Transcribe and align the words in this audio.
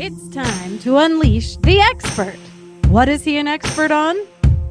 It's 0.00 0.28
time 0.28 0.78
to 0.78 0.98
unleash 0.98 1.56
the 1.56 1.80
expert. 1.80 2.38
What 2.86 3.08
is 3.08 3.24
he 3.24 3.36
an 3.36 3.48
expert 3.48 3.90
on? 3.90 4.16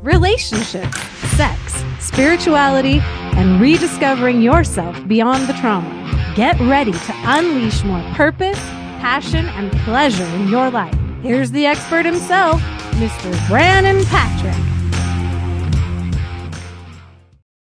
Relationships, 0.02 0.98
sex, 1.36 1.84
spirituality, 2.00 3.00
and 3.36 3.60
rediscovering 3.60 4.42
yourself 4.42 5.06
beyond 5.06 5.50
the 5.50 5.54
trauma. 5.56 5.90
Get 6.34 6.58
ready 6.62 6.94
to 6.94 7.14
unleash 7.26 7.84
more 7.84 8.02
purpose, 8.14 8.58
passion, 9.02 9.48
and 9.48 9.70
pleasure 9.80 10.24
in 10.24 10.48
your 10.48 10.72
life. 10.72 10.98
Here's 11.22 11.52
the 11.52 11.66
expert 11.66 12.06
himself, 12.06 12.62
Mr. 12.92 13.48
Brannon 13.50 14.06
Patrick. 14.06 14.56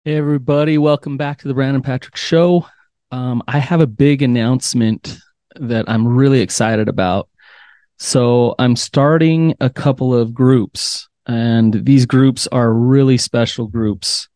Hey, 0.04 0.16
everybody, 0.16 0.76
welcome 0.76 1.16
back 1.16 1.38
to 1.38 1.48
the 1.48 1.54
Brannon 1.54 1.80
Patrick 1.80 2.16
Show. 2.16 2.66
Um, 3.10 3.42
I 3.48 3.56
have 3.56 3.80
a 3.80 3.86
big 3.86 4.20
announcement 4.20 5.18
that 5.56 5.86
I'm 5.88 6.06
really 6.06 6.42
excited 6.42 6.90
about. 6.90 7.30
So, 7.98 8.54
I'm 8.58 8.76
starting 8.76 9.54
a 9.60 9.70
couple 9.70 10.14
of 10.14 10.32
groups, 10.32 11.08
and 11.26 11.84
these 11.84 12.06
groups 12.06 12.46
are 12.46 12.72
really 12.72 13.18
special 13.18 13.66
groups. 13.66 14.28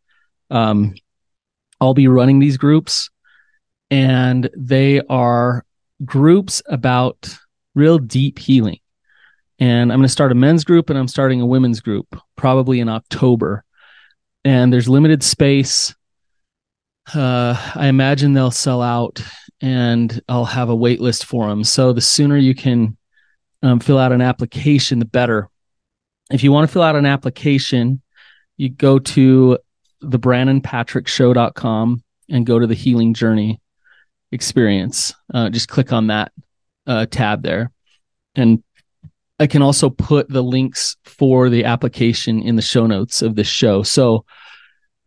Um, 0.50 0.94
I'll 1.80 1.94
be 1.94 2.08
running 2.08 2.40
these 2.40 2.56
groups, 2.56 3.08
and 3.90 4.50
they 4.56 5.00
are 5.08 5.64
groups 6.04 6.62
about 6.66 7.28
real 7.74 7.98
deep 7.98 8.38
healing. 8.38 8.78
And 9.58 9.92
I'm 9.92 9.98
going 9.98 10.06
to 10.06 10.12
start 10.12 10.32
a 10.32 10.34
men's 10.34 10.64
group 10.64 10.90
and 10.90 10.98
I'm 10.98 11.08
starting 11.08 11.40
a 11.40 11.46
women's 11.46 11.80
group 11.80 12.20
probably 12.36 12.80
in 12.80 12.88
October. 12.88 13.64
And 14.44 14.72
there's 14.72 14.88
limited 14.88 15.22
space. 15.22 15.94
Uh, 17.14 17.54
I 17.74 17.86
imagine 17.86 18.32
they'll 18.32 18.50
sell 18.50 18.82
out 18.82 19.22
and 19.60 20.20
I'll 20.28 20.44
have 20.44 20.68
a 20.68 20.74
wait 20.74 21.00
list 21.00 21.26
for 21.26 21.48
them. 21.48 21.62
So 21.62 21.92
the 21.92 22.00
sooner 22.00 22.36
you 22.36 22.54
can 22.54 22.96
um, 23.62 23.80
fill 23.80 23.98
out 23.98 24.12
an 24.12 24.20
application, 24.20 24.98
the 24.98 25.04
better. 25.04 25.48
If 26.30 26.42
you 26.42 26.52
want 26.52 26.68
to 26.68 26.72
fill 26.72 26.82
out 26.82 26.96
an 26.96 27.06
application, 27.06 28.02
you 28.56 28.68
go 28.68 28.98
to 28.98 29.58
the 30.00 30.18
brannonpatrickshow.com 30.18 32.02
and 32.28 32.46
go 32.46 32.58
to 32.58 32.66
the 32.66 32.74
healing 32.74 33.14
journey 33.14 33.60
experience. 34.32 35.14
Uh, 35.32 35.50
just 35.50 35.68
click 35.68 35.92
on 35.92 36.08
that 36.08 36.32
uh, 36.86 37.06
tab 37.06 37.42
there. 37.42 37.70
And 38.34 38.62
I 39.38 39.46
can 39.46 39.62
also 39.62 39.90
put 39.90 40.28
the 40.28 40.42
links 40.42 40.96
for 41.04 41.48
the 41.48 41.64
application 41.64 42.42
in 42.42 42.56
the 42.56 42.62
show 42.62 42.86
notes 42.86 43.22
of 43.22 43.34
this 43.34 43.46
show. 43.46 43.82
So 43.82 44.24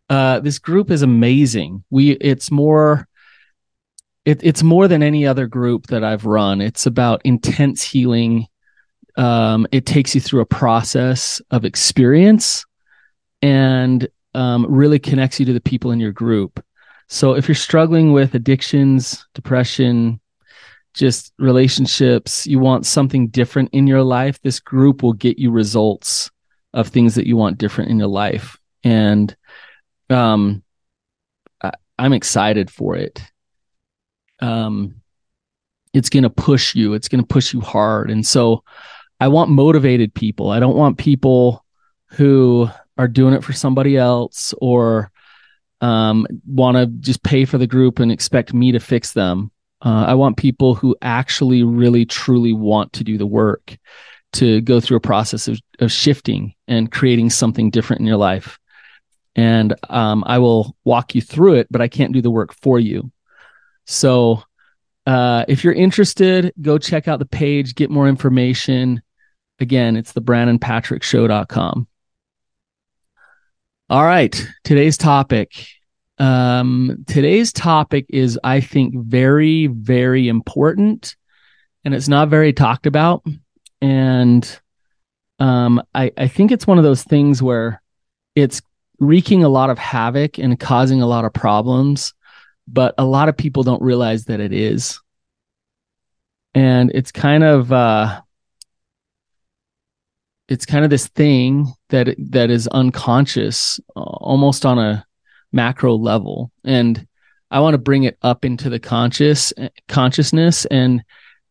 uh, 0.08 0.40
this 0.40 0.58
group 0.58 0.90
is 0.90 1.02
amazing. 1.02 1.82
We 1.90 2.12
it's 2.12 2.50
more 2.50 3.08
it, 4.26 4.40
it's 4.42 4.62
more 4.62 4.88
than 4.88 5.02
any 5.02 5.24
other 5.24 5.46
group 5.46 5.86
that 5.86 6.02
I've 6.02 6.26
run. 6.26 6.60
It's 6.60 6.84
about 6.84 7.22
intense 7.24 7.82
healing. 7.82 8.48
Um, 9.16 9.66
it 9.70 9.86
takes 9.86 10.14
you 10.14 10.20
through 10.20 10.40
a 10.40 10.46
process 10.46 11.40
of 11.52 11.64
experience 11.64 12.66
and 13.40 14.06
um, 14.34 14.66
really 14.68 14.98
connects 14.98 15.38
you 15.38 15.46
to 15.46 15.52
the 15.52 15.60
people 15.60 15.92
in 15.92 16.00
your 16.00 16.12
group. 16.12 16.62
So 17.08 17.34
if 17.34 17.46
you're 17.46 17.54
struggling 17.54 18.12
with 18.12 18.34
addictions, 18.34 19.24
depression, 19.32 20.20
just 20.92 21.32
relationships, 21.38 22.46
you 22.46 22.58
want 22.58 22.84
something 22.84 23.28
different 23.28 23.70
in 23.72 23.86
your 23.86 24.02
life, 24.02 24.40
this 24.42 24.58
group 24.58 25.04
will 25.04 25.12
get 25.12 25.38
you 25.38 25.52
results 25.52 26.30
of 26.74 26.88
things 26.88 27.14
that 27.14 27.26
you 27.26 27.36
want 27.36 27.58
different 27.58 27.90
in 27.90 27.98
your 27.98 28.08
life. 28.08 28.58
And 28.82 29.34
um 30.10 30.64
I, 31.62 31.72
I'm 31.96 32.12
excited 32.12 32.70
for 32.70 32.96
it. 32.96 33.22
Um 34.40 34.96
it's 35.96 36.10
going 36.10 36.24
to 36.24 36.30
push 36.30 36.74
you. 36.74 36.92
It's 36.92 37.08
going 37.08 37.22
to 37.22 37.26
push 37.26 37.54
you 37.54 37.60
hard. 37.60 38.10
And 38.10 38.26
so 38.26 38.62
I 39.18 39.28
want 39.28 39.50
motivated 39.50 40.12
people. 40.12 40.50
I 40.50 40.60
don't 40.60 40.76
want 40.76 40.98
people 40.98 41.64
who 42.08 42.68
are 42.98 43.08
doing 43.08 43.32
it 43.34 43.42
for 43.42 43.54
somebody 43.54 43.96
else 43.96 44.52
or 44.60 45.10
um, 45.80 46.26
want 46.46 46.76
to 46.76 46.86
just 46.86 47.22
pay 47.22 47.44
for 47.44 47.58
the 47.58 47.66
group 47.66 47.98
and 47.98 48.12
expect 48.12 48.52
me 48.52 48.72
to 48.72 48.80
fix 48.80 49.12
them. 49.12 49.50
Uh, 49.84 50.04
I 50.06 50.14
want 50.14 50.36
people 50.36 50.74
who 50.74 50.96
actually 51.02 51.62
really 51.62 52.04
truly 52.04 52.52
want 52.52 52.92
to 52.94 53.04
do 53.04 53.18
the 53.18 53.26
work 53.26 53.76
to 54.34 54.60
go 54.62 54.80
through 54.80 54.98
a 54.98 55.00
process 55.00 55.48
of, 55.48 55.58
of 55.80 55.92
shifting 55.92 56.54
and 56.68 56.92
creating 56.92 57.30
something 57.30 57.70
different 57.70 58.00
in 58.00 58.06
your 58.06 58.16
life. 58.16 58.58
And 59.34 59.74
um, 59.88 60.24
I 60.26 60.38
will 60.38 60.76
walk 60.84 61.14
you 61.14 61.20
through 61.20 61.54
it, 61.54 61.68
but 61.70 61.80
I 61.80 61.88
can't 61.88 62.12
do 62.12 62.22
the 62.22 62.30
work 62.30 62.54
for 62.54 62.78
you. 62.78 63.10
So 63.86 64.42
uh, 65.06 65.44
if 65.48 65.64
you're 65.64 65.72
interested, 65.72 66.52
go 66.60 66.78
check 66.78 67.08
out 67.08 67.18
the 67.18 67.26
page, 67.26 67.74
get 67.74 67.90
more 67.90 68.08
information. 68.08 69.02
Again, 69.60 69.96
it's 69.96 70.12
the 70.12 70.20
BrannonPatrickShow.com. 70.20 71.86
All 73.88 74.04
right, 74.04 74.46
today's 74.64 74.98
topic. 74.98 75.52
Um, 76.18 77.04
today's 77.06 77.52
topic 77.52 78.06
is, 78.08 78.38
I 78.42 78.60
think, 78.60 78.94
very, 78.96 79.68
very 79.68 80.28
important, 80.28 81.14
and 81.84 81.94
it's 81.94 82.08
not 82.08 82.28
very 82.28 82.52
talked 82.52 82.86
about. 82.86 83.24
And 83.80 84.60
um, 85.38 85.82
I, 85.94 86.10
I 86.16 86.26
think 86.26 86.50
it's 86.50 86.66
one 86.66 86.78
of 86.78 86.84
those 86.84 87.04
things 87.04 87.42
where 87.42 87.80
it's 88.34 88.60
wreaking 88.98 89.44
a 89.44 89.48
lot 89.48 89.70
of 89.70 89.78
havoc 89.78 90.38
and 90.38 90.58
causing 90.58 91.00
a 91.00 91.06
lot 91.06 91.24
of 91.24 91.32
problems, 91.32 92.12
but 92.68 92.94
a 92.98 93.04
lot 93.04 93.28
of 93.28 93.36
people 93.36 93.62
don't 93.62 93.82
realize 93.82 94.24
that 94.26 94.40
it 94.40 94.52
is. 94.52 95.00
And 96.54 96.90
it's 96.94 97.12
kind 97.12 97.44
of 97.44 97.72
uh, 97.72 98.22
it's 100.48 100.66
kind 100.66 100.84
of 100.84 100.90
this 100.90 101.08
thing 101.08 101.72
that 101.88 102.14
that 102.18 102.50
is 102.50 102.68
unconscious 102.68 103.80
uh, 103.96 104.00
almost 104.00 104.64
on 104.64 104.78
a 104.78 105.04
macro 105.52 105.94
level 105.94 106.50
and 106.64 107.06
i 107.50 107.60
want 107.60 107.74
to 107.74 107.78
bring 107.78 108.04
it 108.04 108.18
up 108.22 108.44
into 108.44 108.68
the 108.68 108.78
conscious 108.78 109.52
consciousness 109.88 110.64
and 110.66 111.02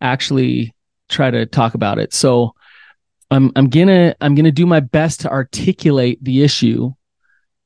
actually 0.01 0.73
try 1.09 1.31
to 1.31 1.45
talk 1.45 1.73
about 1.73 1.97
it 1.97 2.13
so 2.13 2.53
i'm 3.31 3.51
i'm 3.55 3.69
to 3.87 4.15
i'm 4.21 4.35
to 4.45 4.51
do 4.51 4.65
my 4.65 4.79
best 4.79 5.21
to 5.21 5.31
articulate 5.31 6.23
the 6.23 6.43
issue 6.43 6.91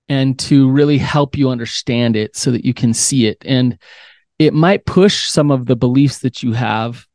and 0.09 0.37
to 0.39 0.69
really 0.69 0.97
help 0.97 1.37
you 1.37 1.49
understand 1.49 2.15
it 2.15 2.35
so 2.35 2.51
that 2.51 2.65
you 2.65 2.73
can 2.73 2.93
see 2.93 3.27
it 3.27 3.37
and 3.45 3.77
it 4.39 4.53
might 4.53 4.85
push 4.85 5.29
some 5.29 5.51
of 5.51 5.65
the 5.65 5.75
beliefs 5.75 6.19
that 6.19 6.41
you 6.41 6.53
have 6.53 7.05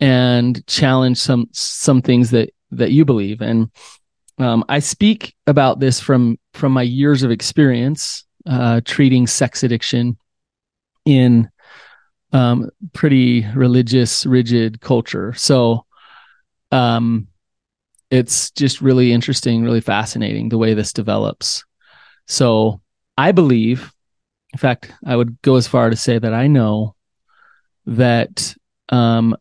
and 0.00 0.66
challenge 0.66 1.18
some 1.18 1.48
some 1.52 2.02
things 2.02 2.30
that 2.30 2.50
that 2.70 2.90
you 2.90 3.04
believe. 3.04 3.40
And 3.40 3.70
um, 4.38 4.64
I 4.68 4.80
speak 4.80 5.34
about 5.46 5.78
this 5.78 6.00
from 6.00 6.38
from 6.54 6.72
my 6.72 6.82
years 6.82 7.22
of 7.22 7.30
experience 7.30 8.24
uh, 8.46 8.80
treating 8.84 9.26
sex 9.26 9.62
addiction 9.62 10.16
in 11.04 11.50
um, 12.32 12.70
pretty 12.92 13.46
religious, 13.54 14.26
rigid 14.26 14.80
culture. 14.80 15.32
So 15.34 15.84
um, 16.72 17.28
it's 18.10 18.50
just 18.50 18.80
really 18.80 19.12
interesting, 19.12 19.62
really 19.62 19.80
fascinating 19.80 20.48
the 20.48 20.58
way 20.58 20.74
this 20.74 20.92
develops. 20.92 21.64
So 22.26 22.80
I 23.16 23.32
believe, 23.32 23.92
in 24.52 24.58
fact, 24.58 24.92
I 25.04 25.16
would 25.16 25.40
go 25.42 25.56
as 25.56 25.66
far 25.66 25.90
to 25.90 25.96
say 25.96 26.18
that 26.18 26.34
I 26.34 26.46
know 26.46 26.94
that 27.86 28.54
um, 28.88 29.36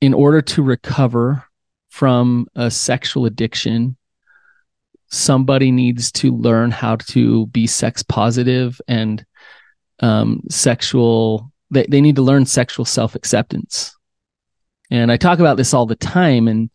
in 0.00 0.14
order 0.14 0.40
to 0.42 0.62
recover 0.62 1.44
from 1.88 2.46
a 2.54 2.70
sexual 2.70 3.26
addiction, 3.26 3.96
somebody 5.10 5.72
needs 5.72 6.12
to 6.12 6.34
learn 6.34 6.70
how 6.70 6.96
to 6.96 7.46
be 7.48 7.66
sex 7.66 8.02
positive 8.02 8.80
and 8.86 9.24
um, 10.00 10.42
sexual. 10.48 11.50
They, 11.70 11.86
they 11.88 12.00
need 12.00 12.16
to 12.16 12.22
learn 12.22 12.46
sexual 12.46 12.84
self 12.84 13.14
acceptance. 13.14 13.94
And 14.90 15.12
I 15.12 15.16
talk 15.16 15.38
about 15.38 15.56
this 15.56 15.74
all 15.74 15.86
the 15.86 15.96
time. 15.96 16.48
And, 16.48 16.70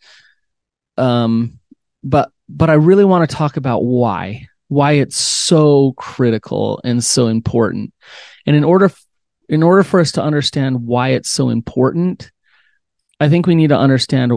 um, 0.98 1.60
but, 2.04 2.32
but 2.50 2.70
I 2.70 2.74
really 2.74 3.06
want 3.06 3.28
to 3.28 3.36
talk 3.36 3.58
about 3.58 3.84
why, 3.84 4.48
why 4.68 4.94
it's 4.94 5.18
so 5.18 5.94
critical 5.94 6.82
and 6.84 7.04
so 7.04 7.28
important. 7.28 7.94
And 8.46 8.56
in 8.56 8.64
order, 8.64 8.92
in 9.50 9.64
order 9.64 9.84
for 9.84 10.00
us 10.00 10.12
to 10.14 10.24
understand 10.24 10.86
why 10.86 11.10
it's 11.10 11.30
so 11.30 11.50
important, 11.50 12.32
I 13.20 13.30
think 13.30 13.46
we 13.46 13.56
need 13.56 13.70
to 13.70 13.78
understand 13.78 14.34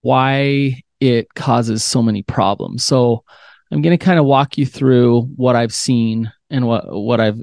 why 0.00 0.82
it 1.00 1.34
causes 1.34 1.84
so 1.84 2.02
many 2.02 2.22
problems. 2.22 2.84
So 2.84 3.24
I'm 3.70 3.82
going 3.82 3.96
to 3.96 4.04
kind 4.04 4.18
of 4.18 4.26
walk 4.26 4.58
you 4.58 4.66
through 4.66 5.22
what 5.22 5.56
I've 5.56 5.72
seen 5.72 6.30
and 6.50 6.66
what 6.66 6.92
what 6.92 7.20
I've 7.20 7.42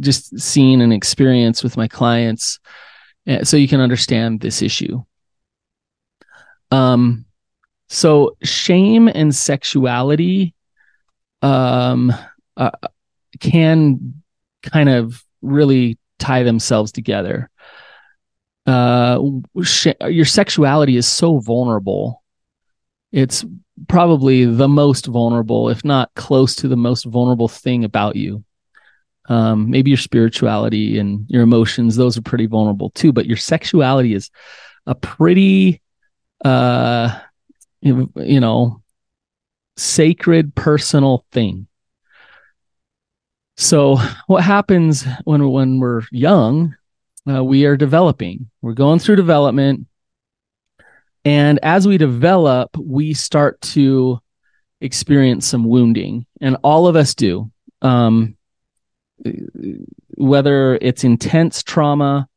just 0.00 0.38
seen 0.40 0.80
and 0.80 0.92
experienced 0.92 1.62
with 1.62 1.76
my 1.76 1.86
clients 1.86 2.58
eh, 3.26 3.44
so 3.44 3.56
you 3.56 3.68
can 3.68 3.80
understand 3.80 4.40
this 4.40 4.62
issue. 4.62 5.02
Um 6.70 7.26
so 7.88 8.36
shame 8.42 9.08
and 9.08 9.34
sexuality 9.34 10.54
um 11.42 12.12
uh, 12.56 12.70
can 13.40 14.22
kind 14.62 14.88
of 14.88 15.24
really 15.42 15.98
tie 16.18 16.42
themselves 16.42 16.92
together 16.92 17.50
uh, 18.66 19.20
sh- 19.62 19.88
your 20.08 20.24
sexuality 20.24 20.96
is 20.96 21.06
so 21.06 21.38
vulnerable. 21.38 22.22
It's 23.12 23.44
probably 23.88 24.44
the 24.44 24.68
most 24.68 25.06
vulnerable, 25.06 25.70
if 25.70 25.84
not 25.84 26.14
close 26.14 26.54
to 26.56 26.68
the 26.68 26.76
most 26.76 27.04
vulnerable 27.04 27.48
thing 27.48 27.84
about 27.84 28.16
you. 28.16 28.44
Um, 29.28 29.70
maybe 29.70 29.90
your 29.90 29.98
spirituality 29.98 30.98
and 30.98 31.24
your 31.28 31.42
emotions; 31.42 31.96
those 31.96 32.16
are 32.16 32.22
pretty 32.22 32.46
vulnerable 32.46 32.90
too. 32.90 33.12
But 33.12 33.26
your 33.26 33.36
sexuality 33.36 34.14
is 34.14 34.30
a 34.86 34.94
pretty, 34.94 35.80
uh, 36.44 37.18
you 37.80 38.40
know, 38.40 38.82
sacred, 39.80 40.54
personal 40.54 41.24
thing. 41.32 41.66
So, 43.56 43.96
what 44.26 44.42
happens 44.44 45.04
when 45.24 45.48
when 45.50 45.80
we're 45.80 46.02
young? 46.10 46.76
Uh, 47.28 47.44
we 47.44 47.66
are 47.66 47.76
developing. 47.76 48.48
We're 48.62 48.72
going 48.72 48.98
through 48.98 49.16
development, 49.16 49.86
and 51.24 51.58
as 51.62 51.86
we 51.86 51.98
develop, 51.98 52.76
we 52.78 53.12
start 53.12 53.60
to 53.72 54.20
experience 54.80 55.46
some 55.46 55.64
wounding, 55.64 56.26
and 56.40 56.56
all 56.62 56.86
of 56.86 56.96
us 56.96 57.14
do. 57.14 57.50
Um, 57.82 58.36
whether 60.16 60.78
it's 60.80 61.04
intense 61.04 61.62
trauma, 61.62 62.28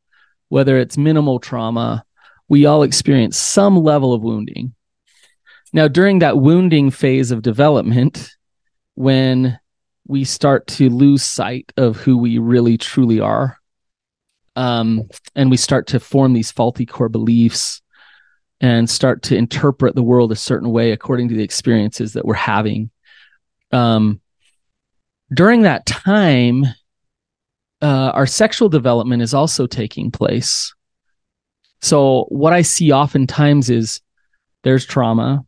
whether 0.48 0.78
it's 0.78 0.98
minimal 0.98 1.38
trauma, 1.38 2.04
we 2.48 2.66
all 2.66 2.82
experience 2.82 3.38
some 3.38 3.76
level 3.78 4.12
of 4.12 4.22
wounding. 4.22 4.74
Now, 5.74 5.88
during 5.88 6.20
that 6.20 6.38
wounding 6.38 6.92
phase 6.92 7.32
of 7.32 7.42
development, 7.42 8.30
when 8.94 9.58
we 10.06 10.22
start 10.22 10.68
to 10.68 10.88
lose 10.88 11.24
sight 11.24 11.72
of 11.76 11.96
who 11.96 12.16
we 12.16 12.38
really 12.38 12.78
truly 12.78 13.18
are, 13.18 13.58
um, 14.54 15.08
and 15.34 15.50
we 15.50 15.56
start 15.56 15.88
to 15.88 15.98
form 15.98 16.32
these 16.32 16.52
faulty 16.52 16.86
core 16.86 17.08
beliefs 17.08 17.82
and 18.60 18.88
start 18.88 19.24
to 19.24 19.36
interpret 19.36 19.96
the 19.96 20.02
world 20.04 20.30
a 20.30 20.36
certain 20.36 20.70
way 20.70 20.92
according 20.92 21.28
to 21.30 21.34
the 21.34 21.42
experiences 21.42 22.12
that 22.12 22.24
we're 22.24 22.34
having. 22.34 22.88
Um, 23.72 24.20
during 25.34 25.62
that 25.62 25.86
time, 25.86 26.66
uh, 27.82 28.12
our 28.14 28.26
sexual 28.26 28.68
development 28.68 29.22
is 29.22 29.34
also 29.34 29.66
taking 29.66 30.12
place. 30.12 30.72
So, 31.80 32.26
what 32.28 32.52
I 32.52 32.62
see 32.62 32.92
oftentimes 32.92 33.70
is 33.70 34.00
there's 34.62 34.86
trauma. 34.86 35.44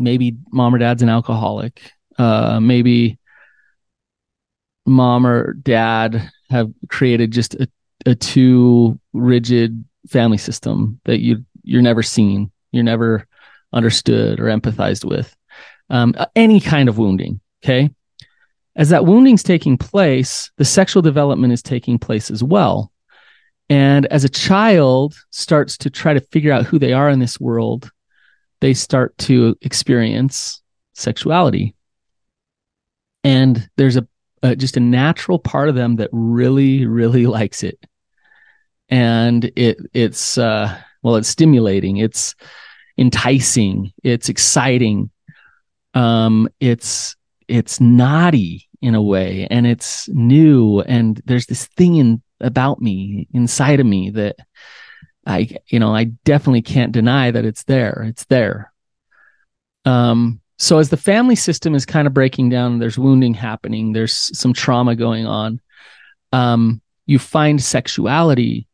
Maybe 0.00 0.36
mom 0.50 0.74
or 0.74 0.78
dad's 0.78 1.02
an 1.02 1.08
alcoholic. 1.08 1.92
Uh, 2.18 2.58
maybe 2.60 3.18
mom 4.86 5.26
or 5.26 5.52
dad 5.54 6.30
have 6.50 6.72
created 6.88 7.30
just 7.30 7.54
a, 7.54 7.68
a 8.06 8.14
too 8.14 8.98
rigid 9.12 9.84
family 10.08 10.38
system 10.38 11.00
that 11.04 11.20
you 11.20 11.44
you're 11.62 11.82
never 11.82 12.02
seen, 12.02 12.50
you're 12.72 12.82
never 12.82 13.26
understood 13.72 14.40
or 14.40 14.44
empathized 14.44 15.04
with. 15.04 15.36
Um, 15.90 16.14
any 16.34 16.60
kind 16.60 16.88
of 16.88 16.98
wounding. 16.98 17.40
Okay, 17.62 17.90
as 18.76 18.88
that 18.88 19.04
wounding's 19.04 19.42
taking 19.42 19.76
place, 19.76 20.50
the 20.56 20.64
sexual 20.64 21.02
development 21.02 21.52
is 21.52 21.62
taking 21.62 21.98
place 21.98 22.30
as 22.30 22.42
well. 22.42 22.92
And 23.68 24.06
as 24.06 24.24
a 24.24 24.28
child 24.28 25.14
starts 25.30 25.78
to 25.78 25.90
try 25.90 26.12
to 26.14 26.20
figure 26.20 26.52
out 26.52 26.66
who 26.66 26.78
they 26.78 26.92
are 26.92 27.08
in 27.08 27.20
this 27.20 27.38
world, 27.38 27.90
they 28.60 28.74
start 28.74 29.16
to 29.18 29.56
experience 29.62 30.62
sexuality. 30.94 31.74
And 33.24 33.68
there's 33.76 33.96
a, 33.96 34.06
a 34.42 34.56
just 34.56 34.76
a 34.76 34.80
natural 34.80 35.38
part 35.38 35.68
of 35.68 35.74
them 35.74 35.96
that 35.96 36.10
really, 36.12 36.86
really 36.86 37.26
likes 37.38 37.62
it. 37.62 37.78
And 38.88 39.50
it 39.56 39.78
it's 39.92 40.36
uh 40.36 40.76
well, 41.02 41.16
it's 41.16 41.28
stimulating, 41.28 41.96
it's 41.98 42.34
enticing, 42.98 43.92
it's 44.02 44.28
exciting. 44.28 45.10
Um, 45.94 46.48
it's 46.60 47.16
it's 47.48 47.80
naughty 47.80 48.68
in 48.82 48.94
a 48.94 49.02
way 49.02 49.46
and 49.50 49.66
it's 49.66 50.08
new 50.08 50.80
and 50.80 51.20
there's 51.26 51.46
this 51.46 51.66
thing 51.66 51.96
in 51.96 52.22
about 52.40 52.80
me 52.80 53.28
inside 53.34 53.80
of 53.80 53.86
me 53.86 54.08
that 54.10 54.36
I 55.26 55.56
you 55.68 55.78
know 55.78 55.94
I 55.94 56.04
definitely 56.24 56.62
can't 56.62 56.92
deny 56.92 57.30
that 57.30 57.44
it's 57.44 57.64
there 57.64 58.04
it's 58.08 58.24
there 58.26 58.72
um 59.84 60.40
so 60.58 60.78
as 60.78 60.90
the 60.90 60.96
family 60.96 61.36
system 61.36 61.74
is 61.74 61.86
kind 61.86 62.06
of 62.06 62.14
breaking 62.14 62.48
down 62.48 62.78
there's 62.78 62.98
wounding 62.98 63.34
happening 63.34 63.92
there's 63.92 64.36
some 64.38 64.52
trauma 64.52 64.94
going 64.94 65.26
on 65.26 65.60
um 66.32 66.80
you 67.06 67.18
find 67.18 67.62
sexuality 67.62 68.66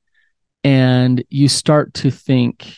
and 0.65 1.25
you 1.29 1.49
start 1.49 1.95
to 1.95 2.11
think 2.11 2.77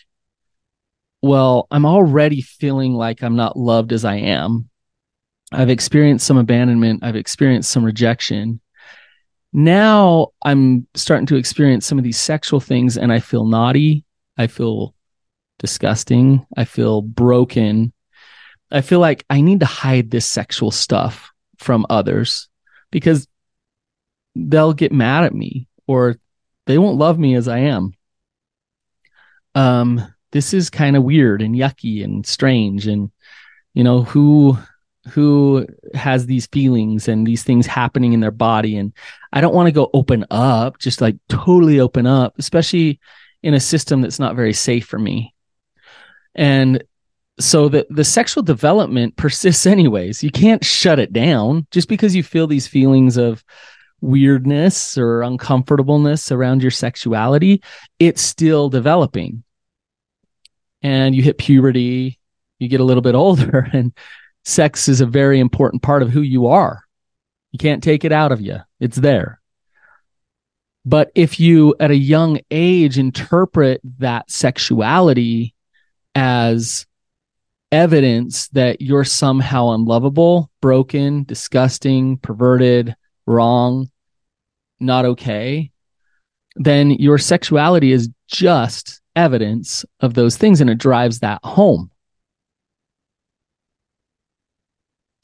well 1.22 1.66
I'm 1.70 1.86
already 1.86 2.42
feeling 2.42 2.94
like 2.94 3.22
I'm 3.22 3.36
not 3.36 3.56
loved 3.56 3.92
as 3.92 4.04
I 4.04 4.16
am 4.16 4.68
I've 5.52 5.70
experienced 5.70 6.26
some 6.26 6.36
abandonment. 6.36 7.02
I've 7.02 7.16
experienced 7.16 7.70
some 7.70 7.84
rejection. 7.84 8.60
Now 9.52 10.28
I'm 10.44 10.86
starting 10.94 11.26
to 11.26 11.36
experience 11.36 11.86
some 11.86 11.98
of 11.98 12.04
these 12.04 12.18
sexual 12.18 12.60
things 12.60 12.96
and 12.98 13.12
I 13.12 13.20
feel 13.20 13.46
naughty. 13.46 14.04
I 14.36 14.46
feel 14.46 14.94
disgusting. 15.58 16.46
I 16.56 16.64
feel 16.64 17.02
broken. 17.02 17.92
I 18.70 18.82
feel 18.82 19.00
like 19.00 19.24
I 19.30 19.40
need 19.40 19.60
to 19.60 19.66
hide 19.66 20.10
this 20.10 20.26
sexual 20.26 20.70
stuff 20.70 21.32
from 21.58 21.86
others 21.88 22.48
because 22.90 23.26
they'll 24.34 24.74
get 24.74 24.92
mad 24.92 25.24
at 25.24 25.34
me 25.34 25.66
or 25.86 26.16
they 26.66 26.78
won't 26.78 26.98
love 26.98 27.18
me 27.18 27.34
as 27.34 27.48
I 27.48 27.60
am. 27.60 27.94
Um, 29.54 30.14
this 30.30 30.52
is 30.52 30.70
kind 30.70 30.96
of 30.96 31.02
weird 31.02 31.42
and 31.42 31.54
yucky 31.54 32.04
and 32.04 32.24
strange. 32.26 32.86
And, 32.86 33.10
you 33.72 33.82
know, 33.82 34.02
who 34.02 34.58
who 35.08 35.66
has 35.94 36.26
these 36.26 36.46
feelings 36.46 37.08
and 37.08 37.26
these 37.26 37.42
things 37.42 37.66
happening 37.66 38.12
in 38.12 38.20
their 38.20 38.30
body. 38.30 38.76
And 38.76 38.92
i 39.32 39.40
don't 39.40 39.54
want 39.54 39.66
to 39.66 39.72
go 39.72 39.90
open 39.92 40.24
up 40.30 40.78
just 40.78 41.00
like 41.00 41.16
totally 41.28 41.80
open 41.80 42.06
up 42.06 42.34
especially 42.38 42.98
in 43.42 43.52
a 43.54 43.60
system 43.60 44.00
that's 44.00 44.18
not 44.18 44.36
very 44.36 44.52
safe 44.52 44.86
for 44.86 44.98
me. 44.98 45.34
And 46.34 46.82
so 47.40 47.68
the 47.68 47.86
the 47.90 48.04
sexual 48.04 48.42
development 48.42 49.16
persists 49.16 49.66
anyways. 49.76 50.22
You 50.22 50.30
can't 50.30 50.64
shut 50.64 50.98
it 50.98 51.12
down. 51.12 51.66
Just 51.70 51.88
because 51.88 52.14
you 52.14 52.22
feel 52.22 52.46
these 52.46 52.66
feelings 52.66 53.16
of 53.16 53.44
weirdness 54.00 54.96
or 54.96 55.22
uncomfortableness 55.22 56.30
around 56.30 56.62
your 56.62 56.70
sexuality 56.70 57.60
it's 57.98 58.22
still 58.22 58.68
developing. 58.68 59.42
And 60.82 61.16
you 61.16 61.22
hit 61.22 61.38
puberty 61.38 62.18
you 62.58 62.68
get 62.68 62.80
a 62.80 62.84
little 62.84 63.02
bit 63.02 63.14
older 63.14 63.68
and 63.72 63.92
sex 64.48 64.88
is 64.88 65.00
a 65.00 65.06
very 65.06 65.38
important 65.38 65.82
part 65.82 66.02
of 66.02 66.10
who 66.10 66.22
you 66.22 66.46
are. 66.46 66.82
You 67.52 67.58
can't 67.58 67.82
take 67.82 68.04
it 68.04 68.12
out 68.12 68.32
of 68.32 68.40
you, 68.40 68.58
it's 68.80 68.96
there. 68.96 69.40
But 70.84 71.10
if 71.14 71.38
you, 71.38 71.74
at 71.78 71.90
a 71.90 71.96
young 71.96 72.40
age, 72.50 72.98
interpret 72.98 73.82
that 73.98 74.30
sexuality 74.30 75.54
as 76.14 76.86
evidence 77.70 78.48
that 78.48 78.80
you're 78.80 79.04
somehow 79.04 79.70
unlovable, 79.70 80.50
broken, 80.62 81.24
disgusting, 81.24 82.16
perverted, 82.16 82.96
wrong, 83.26 83.90
not 84.80 85.04
okay, 85.04 85.70
then 86.56 86.92
your 86.92 87.18
sexuality 87.18 87.92
is 87.92 88.08
just 88.28 89.02
evidence 89.14 89.84
of 90.00 90.14
those 90.14 90.38
things 90.38 90.62
and 90.62 90.70
it 90.70 90.78
drives 90.78 91.18
that 91.18 91.40
home. 91.44 91.90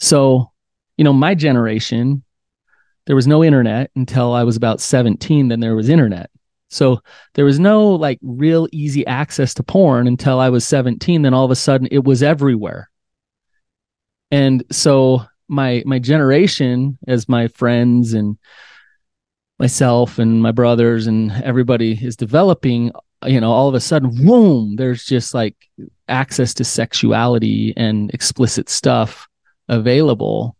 So, 0.05 0.53
you 0.99 1.05
know, 1.05 1.15
my 1.15 1.35
generation, 1.35 2.25
there 3.07 3.17
was 3.17 3.27
no 3.27 3.43
internet 3.43 3.91
until 3.97 4.35
I 4.35 4.43
was 4.43 4.55
about 4.55 4.83
17. 4.83 5.49
Then 5.49 5.61
there 5.61 5.75
was 5.75 5.89
internet. 5.89 6.29
So 6.69 7.01
there 7.33 7.47
was 7.47 7.59
no 7.59 7.89
like 7.89 8.19
real 8.21 8.69
easy 8.71 9.07
access 9.07 9.55
to 9.55 9.63
porn 9.63 10.07
until 10.07 10.41
I 10.41 10.51
was 10.51 10.67
17. 10.67 11.23
Then 11.23 11.33
all 11.33 11.47
of 11.47 11.51
a 11.51 11.57
sudden 11.57 11.89
it 11.91 12.05
was 12.05 12.23
everywhere. 12.23 12.91
And 14.31 14.63
so 14.71 15.25
my 15.49 15.83
my 15.87 15.99
generation, 16.01 16.99
as 17.09 17.27
my 17.27 17.49
friends 17.49 18.13
and 18.13 18.37
myself 19.59 20.19
and 20.19 20.43
my 20.43 20.53
brothers 20.53 21.07
and 21.07 21.33
everybody 21.33 21.93
is 21.93 22.15
developing, 22.15 22.93
you 23.25 23.41
know, 23.41 23.53
all 23.53 23.69
of 23.69 23.75
a 23.75 23.81
sudden, 23.81 24.11
boom, 24.27 24.77
there's 24.77 25.07
just 25.07 25.33
like 25.33 25.57
access 26.09 26.53
to 26.55 26.65
sexuality 26.65 27.73
and 27.75 28.13
explicit 28.13 28.69
stuff 28.69 29.29
available. 29.68 30.56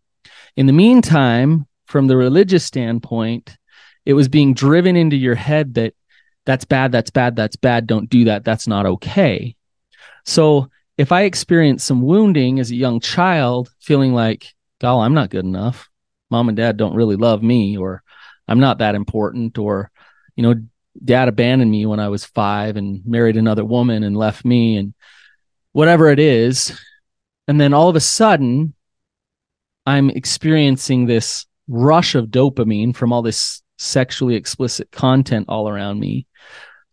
In 0.55 0.65
the 0.65 0.73
meantime, 0.73 1.67
from 1.85 2.07
the 2.07 2.17
religious 2.17 2.65
standpoint, 2.65 3.57
it 4.05 4.13
was 4.13 4.27
being 4.27 4.53
driven 4.53 4.95
into 4.95 5.15
your 5.15 5.35
head 5.35 5.75
that 5.75 5.93
that's 6.45 6.65
bad, 6.65 6.91
that's 6.91 7.09
bad, 7.09 7.35
that's 7.35 7.55
bad, 7.55 7.87
don't 7.87 8.09
do 8.09 8.25
that, 8.25 8.43
that's 8.43 8.67
not 8.67 8.85
okay. 8.85 9.55
So 10.25 10.69
if 10.97 11.11
I 11.11 11.23
experienced 11.23 11.85
some 11.85 12.01
wounding 12.01 12.59
as 12.59 12.71
a 12.71 12.75
young 12.75 12.99
child, 12.99 13.69
feeling 13.79 14.13
like, 14.13 14.53
oh, 14.83 14.99
I'm 14.99 15.13
not 15.13 15.29
good 15.29 15.45
enough, 15.45 15.89
mom 16.29 16.49
and 16.49 16.57
dad 16.57 16.77
don't 16.77 16.95
really 16.95 17.15
love 17.15 17.41
me, 17.41 17.77
or 17.77 18.03
I'm 18.47 18.59
not 18.59 18.77
that 18.79 18.95
important, 18.95 19.57
or, 19.57 19.91
you 20.35 20.43
know, 20.43 20.55
dad 21.03 21.27
abandoned 21.27 21.71
me 21.71 21.85
when 21.85 21.99
I 21.99 22.09
was 22.09 22.25
five 22.25 22.77
and 22.77 23.05
married 23.05 23.37
another 23.37 23.65
woman 23.65 24.03
and 24.03 24.15
left 24.15 24.45
me 24.45 24.77
and 24.77 24.93
whatever 25.71 26.09
it 26.09 26.19
is. 26.19 26.79
And 27.47 27.59
then 27.59 27.73
all 27.73 27.89
of 27.89 27.95
a 27.95 28.01
sudden, 28.01 28.73
I'm 29.85 30.09
experiencing 30.09 31.05
this 31.05 31.45
rush 31.67 32.15
of 32.15 32.27
dopamine 32.27 32.95
from 32.95 33.13
all 33.13 33.21
this 33.21 33.61
sexually 33.77 34.35
explicit 34.35 34.91
content 34.91 35.45
all 35.49 35.69
around 35.69 35.99
me. 35.99 36.25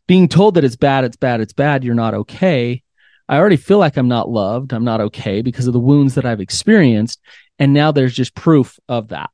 Being 0.06 0.28
told 0.28 0.54
that 0.54 0.64
it's 0.64 0.76
bad, 0.76 1.04
it's 1.04 1.16
bad, 1.16 1.40
it's 1.40 1.52
bad, 1.52 1.84
you're 1.84 1.94
not 1.94 2.14
okay. 2.14 2.82
I 3.28 3.38
already 3.38 3.56
feel 3.56 3.78
like 3.78 3.96
I'm 3.96 4.08
not 4.08 4.28
loved, 4.28 4.72
I'm 4.72 4.84
not 4.84 5.00
okay 5.00 5.42
because 5.42 5.66
of 5.66 5.72
the 5.72 5.80
wounds 5.80 6.16
that 6.16 6.26
I've 6.26 6.40
experienced. 6.40 7.20
And 7.58 7.72
now 7.72 7.92
there's 7.92 8.14
just 8.14 8.34
proof 8.34 8.78
of 8.88 9.08
that. 9.08 9.30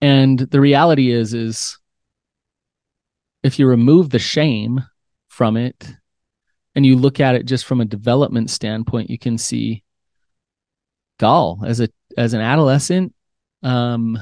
And 0.00 0.38
the 0.38 0.60
reality 0.60 1.10
is, 1.10 1.34
is 1.34 1.78
if 3.42 3.58
you 3.58 3.66
remove 3.66 4.10
the 4.10 4.18
shame 4.18 4.84
from 5.28 5.56
it 5.56 5.92
and 6.74 6.86
you 6.86 6.96
look 6.96 7.20
at 7.20 7.34
it 7.34 7.46
just 7.46 7.64
from 7.64 7.80
a 7.80 7.86
development 7.86 8.50
standpoint, 8.50 9.10
you 9.10 9.18
can 9.18 9.38
see 9.38 9.82
Gall 11.20 11.62
as 11.64 11.80
a 11.80 11.88
as 12.16 12.34
an 12.34 12.40
adolescent, 12.40 13.14
um, 13.62 14.18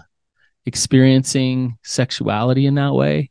experiencing 0.67 1.79
sexuality 1.83 2.67
in 2.67 2.75
that 2.75 2.93
way. 2.93 3.31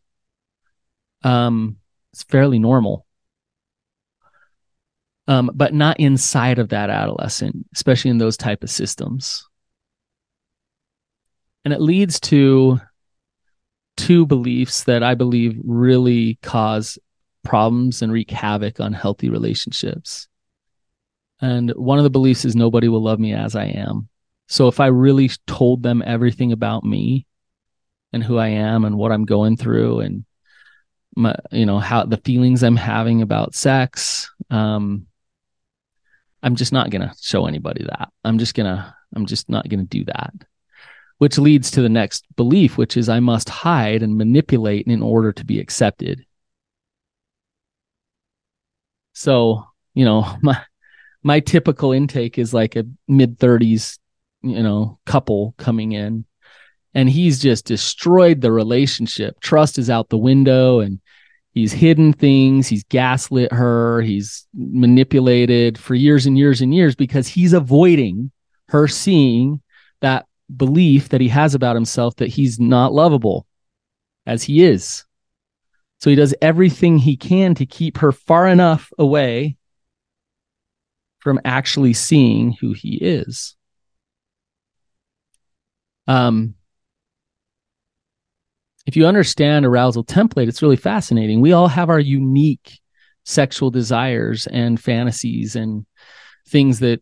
Um, 1.24 1.77
it's 2.13 2.24
fairly 2.24 2.57
normal. 2.57 3.05
Um, 5.27 5.51
but 5.53 5.74
not 5.74 6.00
inside 6.00 6.57
of 6.57 6.69
that 6.69 6.89
adolescent, 6.89 7.67
especially 7.75 8.12
in 8.12 8.17
those 8.17 8.38
type 8.38 8.63
of 8.63 8.69
systems 8.69 9.47
and 11.67 11.74
it 11.74 11.81
leads 11.81 12.21
to 12.21 12.79
two 13.97 14.25
beliefs 14.25 14.86
that 14.86 15.03
I 15.03 15.15
believe 15.15 15.59
really 15.65 16.39
cause 16.41 16.97
problems 17.43 18.01
and 18.01 18.09
wreak 18.09 18.31
havoc 18.31 18.79
on 18.79 18.93
healthy 18.93 19.29
relationships. 19.29 20.26
And 21.41 21.72
one 21.72 21.98
of 21.98 22.03
the 22.03 22.10
beliefs 22.10 22.46
is 22.46 22.56
nobody 22.56 22.88
will 22.88 23.01
love 23.03 23.20
me 23.20 23.34
as 23.34 23.56
I 23.56 23.65
am. 23.65 24.10
So 24.48 24.67
if 24.67 24.79
I 24.79 24.88
really 24.88 25.29
told 25.46 25.84
them 25.84 26.03
everything 26.06 26.51
about 26.51 26.84
me 26.84 27.25
and 28.13 28.24
who 28.24 28.38
I 28.38 28.48
am 28.48 28.86
and 28.86 28.98
what 28.98 29.12
I'm 29.12 29.25
going 29.25 29.58
through 29.58 30.00
and 30.00 30.25
my, 31.15 31.36
you 31.51 31.65
know, 31.65 31.79
how 31.79 32.06
the 32.06 32.17
feelings 32.17 32.63
I'm 32.63 32.77
having 32.77 33.22
about 33.22 33.56
sex, 33.56 34.32
um, 34.50 35.08
I'm 36.41 36.56
just 36.56 36.72
not 36.72 36.89
going 36.89 37.01
to 37.01 37.13
show 37.20 37.46
anybody 37.46 37.84
that. 37.84 38.10
I'm 38.24 38.38
just 38.38 38.56
going 38.56 38.74
to, 38.74 38.96
I'm 39.15 39.25
just 39.25 39.50
not 39.50 39.67
going 39.67 39.79
to 39.79 39.86
do 39.86 40.06
that 40.06 40.34
which 41.17 41.38
leads 41.38 41.72
to 41.72 41.82
the 41.82 41.89
next 41.89 42.25
belief, 42.36 42.77
which 42.77 42.96
is 42.96 43.10
I 43.10 43.20
must 43.20 43.50
hide 43.50 44.03
and 44.03 44.17
manipulate 44.17 44.88
in 44.88 45.01
order 45.01 45.32
to 45.34 45.46
be 45.46 45.60
accepted. 45.60 46.25
So, 49.13 49.65
you 49.94 50.06
know, 50.06 50.38
my 50.41 50.62
my 51.27 51.41
typical 51.41 51.91
intake 51.91 52.39
is 52.39 52.53
like 52.53 52.77
a 52.77 52.86
mid 53.10 53.38
30s, 53.38 54.00
you 54.43 54.63
know, 54.63 54.98
couple 55.05 55.53
coming 55.57 55.91
in 55.91 56.24
and 56.93 57.10
he's 57.10 57.38
just 57.39 57.65
destroyed 57.65 58.39
the 58.39 58.51
relationship. 58.51 59.38
Trust 59.41 59.77
is 59.77 59.89
out 59.89 60.07
the 60.07 60.17
window 60.17 60.79
and 60.79 61.01
he's 61.51 61.74
hidden 61.74 62.13
things, 62.13 62.69
he's 62.69 62.86
gaslit 62.86 63.51
her, 63.51 64.01
he's 64.03 64.48
manipulated 64.55 65.77
for 65.77 65.96
years 65.96 66.25
and 66.25 66.38
years 66.38 66.62
and 66.62 66.74
years 66.74 66.96
because 66.96 67.27
he's 67.27 67.51
avoiding 67.51 68.31
her 68.69 68.88
seeing 68.88 69.62
that 70.00 70.27
belief 70.55 71.10
that 71.10 71.19
he 71.19 71.27
has 71.27 71.53
about 71.53 71.75
himself 71.75 72.15
that 72.15 72.29
he's 72.29 72.57
not 72.57 72.93
lovable 72.93 73.46
as 74.25 74.43
he 74.43 74.63
is. 74.63 75.03
So 76.00 76.10
he 76.10 76.15
does 76.15 76.34
everything 76.41 76.98
he 76.98 77.17
can 77.17 77.53
to 77.55 77.65
keep 77.65 77.98
her 77.98 78.13
far 78.13 78.48
enough 78.48 78.93
away 78.98 79.56
from 81.19 81.39
actually 81.45 81.93
seeing 81.93 82.53
who 82.59 82.74
he 82.74 82.95
is. 82.95 83.55
Um, 86.07 86.55
if 88.86 88.95
you 88.95 89.05
understand 89.05 89.65
arousal 89.65 90.05
template, 90.05 90.47
it's 90.47 90.62
really 90.62 90.77
fascinating. 90.77 91.41
We 91.41 91.51
all 91.51 91.67
have 91.67 91.89
our 91.89 92.00
unique 92.00 92.79
sexual 93.25 93.69
desires 93.69 94.47
and 94.47 94.79
fantasies 94.79 95.57
and 95.57 95.86
things 96.47 96.79
that 96.79 97.01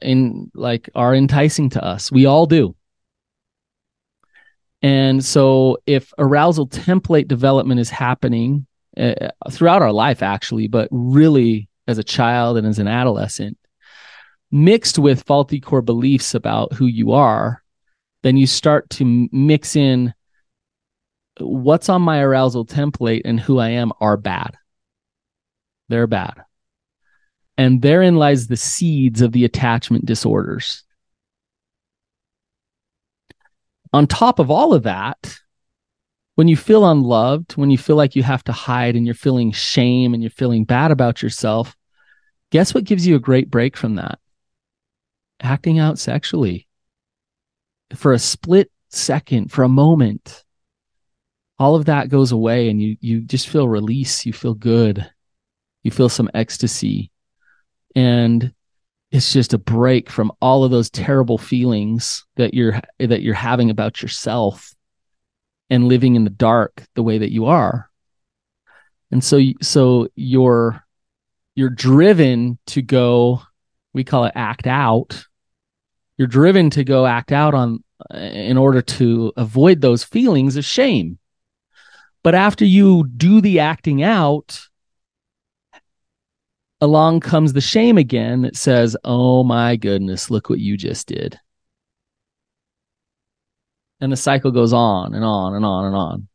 in 0.00 0.50
like 0.54 0.88
are 0.94 1.14
enticing 1.14 1.68
to 1.70 1.84
us. 1.84 2.10
We 2.10 2.24
all 2.24 2.46
do. 2.46 2.74
And 4.82 5.24
so, 5.24 5.78
if 5.86 6.12
arousal 6.18 6.68
template 6.68 7.28
development 7.28 7.80
is 7.80 7.90
happening 7.90 8.66
uh, 8.96 9.30
throughout 9.50 9.82
our 9.82 9.92
life, 9.92 10.22
actually, 10.22 10.68
but 10.68 10.88
really 10.90 11.68
as 11.86 11.98
a 11.98 12.04
child 12.04 12.56
and 12.56 12.66
as 12.66 12.78
an 12.78 12.88
adolescent, 12.88 13.58
mixed 14.50 14.98
with 14.98 15.24
faulty 15.24 15.60
core 15.60 15.82
beliefs 15.82 16.34
about 16.34 16.72
who 16.72 16.86
you 16.86 17.12
are, 17.12 17.62
then 18.22 18.36
you 18.36 18.46
start 18.46 18.88
to 18.90 19.28
mix 19.32 19.76
in 19.76 20.12
what's 21.38 21.88
on 21.88 22.02
my 22.02 22.20
arousal 22.20 22.64
template 22.64 23.22
and 23.24 23.38
who 23.38 23.58
I 23.58 23.70
am 23.70 23.92
are 24.00 24.16
bad. 24.16 24.56
They're 25.88 26.06
bad. 26.06 26.34
And 27.58 27.80
therein 27.80 28.16
lies 28.16 28.46
the 28.46 28.56
seeds 28.56 29.22
of 29.22 29.32
the 29.32 29.44
attachment 29.44 30.04
disorders. 30.04 30.82
on 33.96 34.06
top 34.06 34.38
of 34.38 34.50
all 34.50 34.74
of 34.74 34.82
that, 34.82 35.38
when 36.36 36.48
you 36.48 36.56
feel 36.56 36.88
unloved, 36.88 37.56
when 37.56 37.70
you 37.70 37.78
feel 37.78 37.96
like 37.96 38.14
you 38.14 38.22
have 38.22 38.44
to 38.44 38.52
hide 38.52 38.94
and 38.94 39.06
you're 39.06 39.14
feeling 39.14 39.52
shame 39.52 40.12
and 40.14 40.22
you're 40.22 40.30
feeling 40.30 40.64
bad 40.64 40.90
about 40.90 41.22
yourself, 41.22 41.74
guess 42.50 42.74
what 42.74 42.84
gives 42.84 43.06
you 43.06 43.16
a 43.16 43.20
great 43.20 43.50
break 43.50 43.76
from 43.76 43.96
that? 43.96 44.18
Acting 45.40 45.78
out 45.78 45.98
sexually. 45.98 46.68
For 47.94 48.12
a 48.12 48.18
split 48.18 48.70
second, 48.90 49.50
for 49.50 49.62
a 49.62 49.68
moment, 49.68 50.44
all 51.58 51.74
of 51.74 51.86
that 51.86 52.10
goes 52.10 52.32
away 52.32 52.68
and 52.68 52.82
you 52.82 52.96
you 53.00 53.22
just 53.22 53.48
feel 53.48 53.66
release, 53.66 54.26
you 54.26 54.34
feel 54.34 54.54
good. 54.54 55.10
You 55.84 55.90
feel 55.90 56.10
some 56.10 56.28
ecstasy. 56.34 57.10
And 57.94 58.52
it's 59.10 59.32
just 59.32 59.54
a 59.54 59.58
break 59.58 60.10
from 60.10 60.32
all 60.42 60.64
of 60.64 60.70
those 60.70 60.90
terrible 60.90 61.38
feelings 61.38 62.26
that 62.36 62.52
you're 62.52 62.78
that 62.98 63.22
you're 63.22 63.32
having 63.34 63.70
about 63.70 64.02
yourself 64.02 64.75
and 65.70 65.88
living 65.88 66.14
in 66.14 66.24
the 66.24 66.30
dark 66.30 66.84
the 66.94 67.02
way 67.02 67.18
that 67.18 67.32
you 67.32 67.46
are. 67.46 67.90
And 69.10 69.22
so 69.22 69.40
so 69.62 70.08
you're 70.14 70.82
you're 71.54 71.70
driven 71.70 72.58
to 72.66 72.82
go 72.82 73.42
we 73.92 74.04
call 74.04 74.26
it 74.26 74.32
act 74.34 74.66
out. 74.66 75.26
You're 76.18 76.28
driven 76.28 76.70
to 76.70 76.84
go 76.84 77.06
act 77.06 77.32
out 77.32 77.54
on 77.54 77.82
uh, 78.12 78.18
in 78.18 78.58
order 78.58 78.82
to 78.82 79.32
avoid 79.36 79.80
those 79.80 80.04
feelings 80.04 80.56
of 80.56 80.64
shame. 80.64 81.18
But 82.22 82.34
after 82.34 82.64
you 82.64 83.08
do 83.16 83.40
the 83.40 83.60
acting 83.60 84.02
out 84.02 84.60
along 86.80 87.20
comes 87.20 87.52
the 87.52 87.60
shame 87.60 87.96
again 87.96 88.42
that 88.42 88.56
says, 88.56 88.96
Oh 89.04 89.44
my 89.44 89.76
goodness, 89.76 90.30
look 90.30 90.50
what 90.50 90.58
you 90.58 90.76
just 90.76 91.06
did. 91.06 91.38
And 94.00 94.12
the 94.12 94.16
cycle 94.16 94.50
goes 94.50 94.72
on 94.72 95.14
and 95.14 95.24
on 95.24 95.54
and 95.54 95.64
on 95.64 95.84
and 95.86 95.96
on. 95.96 96.28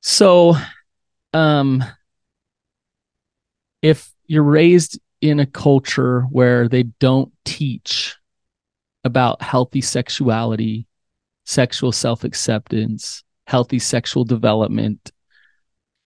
So, 0.00 0.54
um, 1.32 1.82
if 3.82 4.12
you're 4.26 4.42
raised 4.42 4.98
in 5.20 5.40
a 5.40 5.46
culture 5.46 6.22
where 6.30 6.68
they 6.68 6.84
don't 6.84 7.32
teach 7.44 8.16
about 9.04 9.42
healthy 9.42 9.80
sexuality, 9.80 10.86
sexual 11.46 11.92
self 11.92 12.24
acceptance, 12.24 13.24
healthy 13.46 13.78
sexual 13.78 14.24
development, 14.24 15.12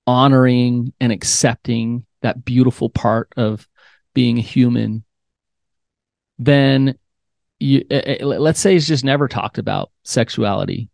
honoring 0.07 0.93
and 1.01 1.13
accepting 1.13 2.07
that 2.23 2.45
beautiful 2.45 2.91
part 2.91 3.33
of 3.37 3.69
being 4.15 4.39
a 4.39 4.43
human, 4.43 5.05
then 6.39 6.97
you, 7.59 7.85
eh, 7.91 8.17
eh, 8.21 8.25
let's 8.25 8.61
say 8.61 8.77
it's 8.77 8.87
just 8.87 9.05
never 9.05 9.29
talked 9.29 9.59
about 9.59 9.91
sexuality. 10.05 10.89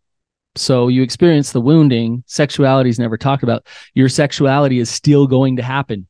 So 0.55 0.87
you 0.87 1.03
experience 1.03 1.51
the 1.51 1.61
wounding, 1.61 2.23
sexuality 2.27 2.89
is 2.89 2.99
never 2.99 3.17
talked 3.17 3.43
about. 3.43 3.67
Your 3.93 4.09
sexuality 4.09 4.79
is 4.79 4.89
still 4.89 5.27
going 5.27 5.57
to 5.57 5.63
happen. 5.63 6.07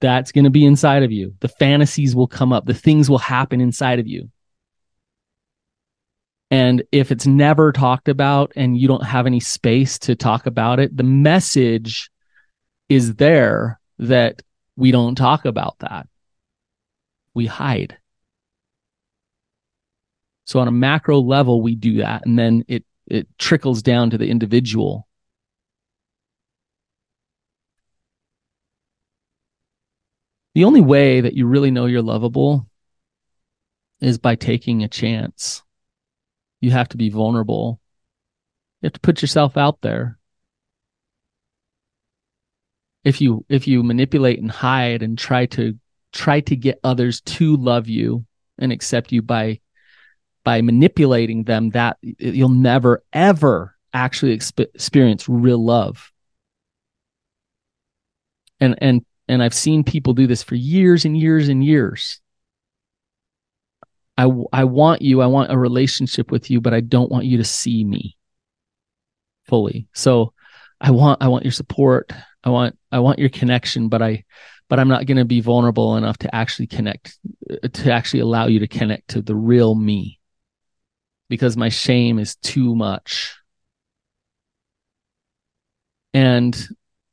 That's 0.00 0.32
going 0.32 0.44
to 0.44 0.50
be 0.50 0.66
inside 0.66 1.02
of 1.02 1.12
you. 1.12 1.34
The 1.40 1.48
fantasies 1.48 2.14
will 2.14 2.26
come 2.26 2.52
up, 2.52 2.66
the 2.66 2.74
things 2.74 3.08
will 3.08 3.18
happen 3.18 3.60
inside 3.60 3.98
of 3.98 4.06
you. 4.06 4.30
And 6.50 6.84
if 6.92 7.10
it's 7.10 7.26
never 7.26 7.72
talked 7.72 8.08
about 8.08 8.52
and 8.54 8.78
you 8.78 8.86
don't 8.86 9.04
have 9.04 9.26
any 9.26 9.40
space 9.40 9.98
to 10.00 10.14
talk 10.14 10.46
about 10.46 10.78
it, 10.78 10.96
the 10.96 11.02
message 11.02 12.10
is 12.88 13.16
there 13.16 13.80
that 13.98 14.42
we 14.76 14.92
don't 14.92 15.16
talk 15.16 15.44
about 15.44 15.78
that. 15.80 16.06
We 17.36 17.44
hide. 17.44 17.98
So 20.46 20.58
on 20.58 20.68
a 20.68 20.72
macro 20.72 21.20
level, 21.20 21.60
we 21.60 21.74
do 21.74 21.98
that, 21.98 22.24
and 22.24 22.38
then 22.38 22.64
it 22.66 22.86
it 23.06 23.28
trickles 23.36 23.82
down 23.82 24.08
to 24.10 24.18
the 24.18 24.30
individual. 24.30 25.06
The 30.54 30.64
only 30.64 30.80
way 30.80 31.20
that 31.20 31.34
you 31.34 31.46
really 31.46 31.70
know 31.70 31.84
you're 31.84 32.00
lovable 32.00 32.66
is 34.00 34.16
by 34.16 34.34
taking 34.34 34.82
a 34.82 34.88
chance. 34.88 35.62
You 36.62 36.70
have 36.70 36.88
to 36.88 36.96
be 36.96 37.10
vulnerable. 37.10 37.82
You 38.80 38.86
have 38.86 38.94
to 38.94 39.00
put 39.00 39.20
yourself 39.20 39.58
out 39.58 39.82
there. 39.82 40.18
If 43.04 43.20
you 43.20 43.44
if 43.50 43.68
you 43.68 43.82
manipulate 43.82 44.38
and 44.38 44.50
hide 44.50 45.02
and 45.02 45.18
try 45.18 45.44
to 45.46 45.78
try 46.16 46.40
to 46.40 46.56
get 46.56 46.80
others 46.82 47.20
to 47.20 47.56
love 47.56 47.88
you 47.88 48.24
and 48.58 48.72
accept 48.72 49.12
you 49.12 49.22
by 49.22 49.60
by 50.44 50.62
manipulating 50.62 51.44
them 51.44 51.70
that 51.70 51.98
you'll 52.00 52.48
never 52.48 53.02
ever 53.12 53.76
actually 53.92 54.36
exp- 54.36 54.66
experience 54.74 55.28
real 55.28 55.62
love. 55.62 56.10
And 58.60 58.76
and 58.80 59.04
and 59.28 59.42
I've 59.42 59.54
seen 59.54 59.84
people 59.84 60.14
do 60.14 60.26
this 60.26 60.42
for 60.42 60.54
years 60.54 61.04
and 61.04 61.16
years 61.16 61.48
and 61.48 61.62
years. 61.62 62.20
I 64.16 64.30
I 64.52 64.64
want 64.64 65.02
you 65.02 65.20
I 65.20 65.26
want 65.26 65.52
a 65.52 65.58
relationship 65.58 66.30
with 66.30 66.50
you 66.50 66.60
but 66.60 66.72
I 66.72 66.80
don't 66.80 67.10
want 67.10 67.26
you 67.26 67.36
to 67.38 67.44
see 67.44 67.84
me 67.84 68.16
fully. 69.44 69.88
So 69.92 70.32
I 70.80 70.90
want 70.92 71.22
I 71.22 71.28
want 71.28 71.44
your 71.44 71.52
support. 71.52 72.10
I 72.42 72.50
want 72.50 72.78
I 72.90 73.00
want 73.00 73.18
your 73.18 73.28
connection 73.28 73.88
but 73.88 74.00
I 74.00 74.24
but 74.68 74.78
I'm 74.80 74.88
not 74.88 75.06
going 75.06 75.18
to 75.18 75.24
be 75.24 75.40
vulnerable 75.40 75.96
enough 75.96 76.18
to 76.18 76.34
actually 76.34 76.66
connect 76.66 77.18
to 77.72 77.92
actually 77.92 78.20
allow 78.20 78.46
you 78.46 78.60
to 78.60 78.68
connect 78.68 79.08
to 79.08 79.22
the 79.22 79.34
real 79.34 79.74
me 79.74 80.18
because 81.28 81.56
my 81.56 81.68
shame 81.68 82.18
is 82.18 82.36
too 82.36 82.74
much. 82.74 83.36
And 86.14 86.56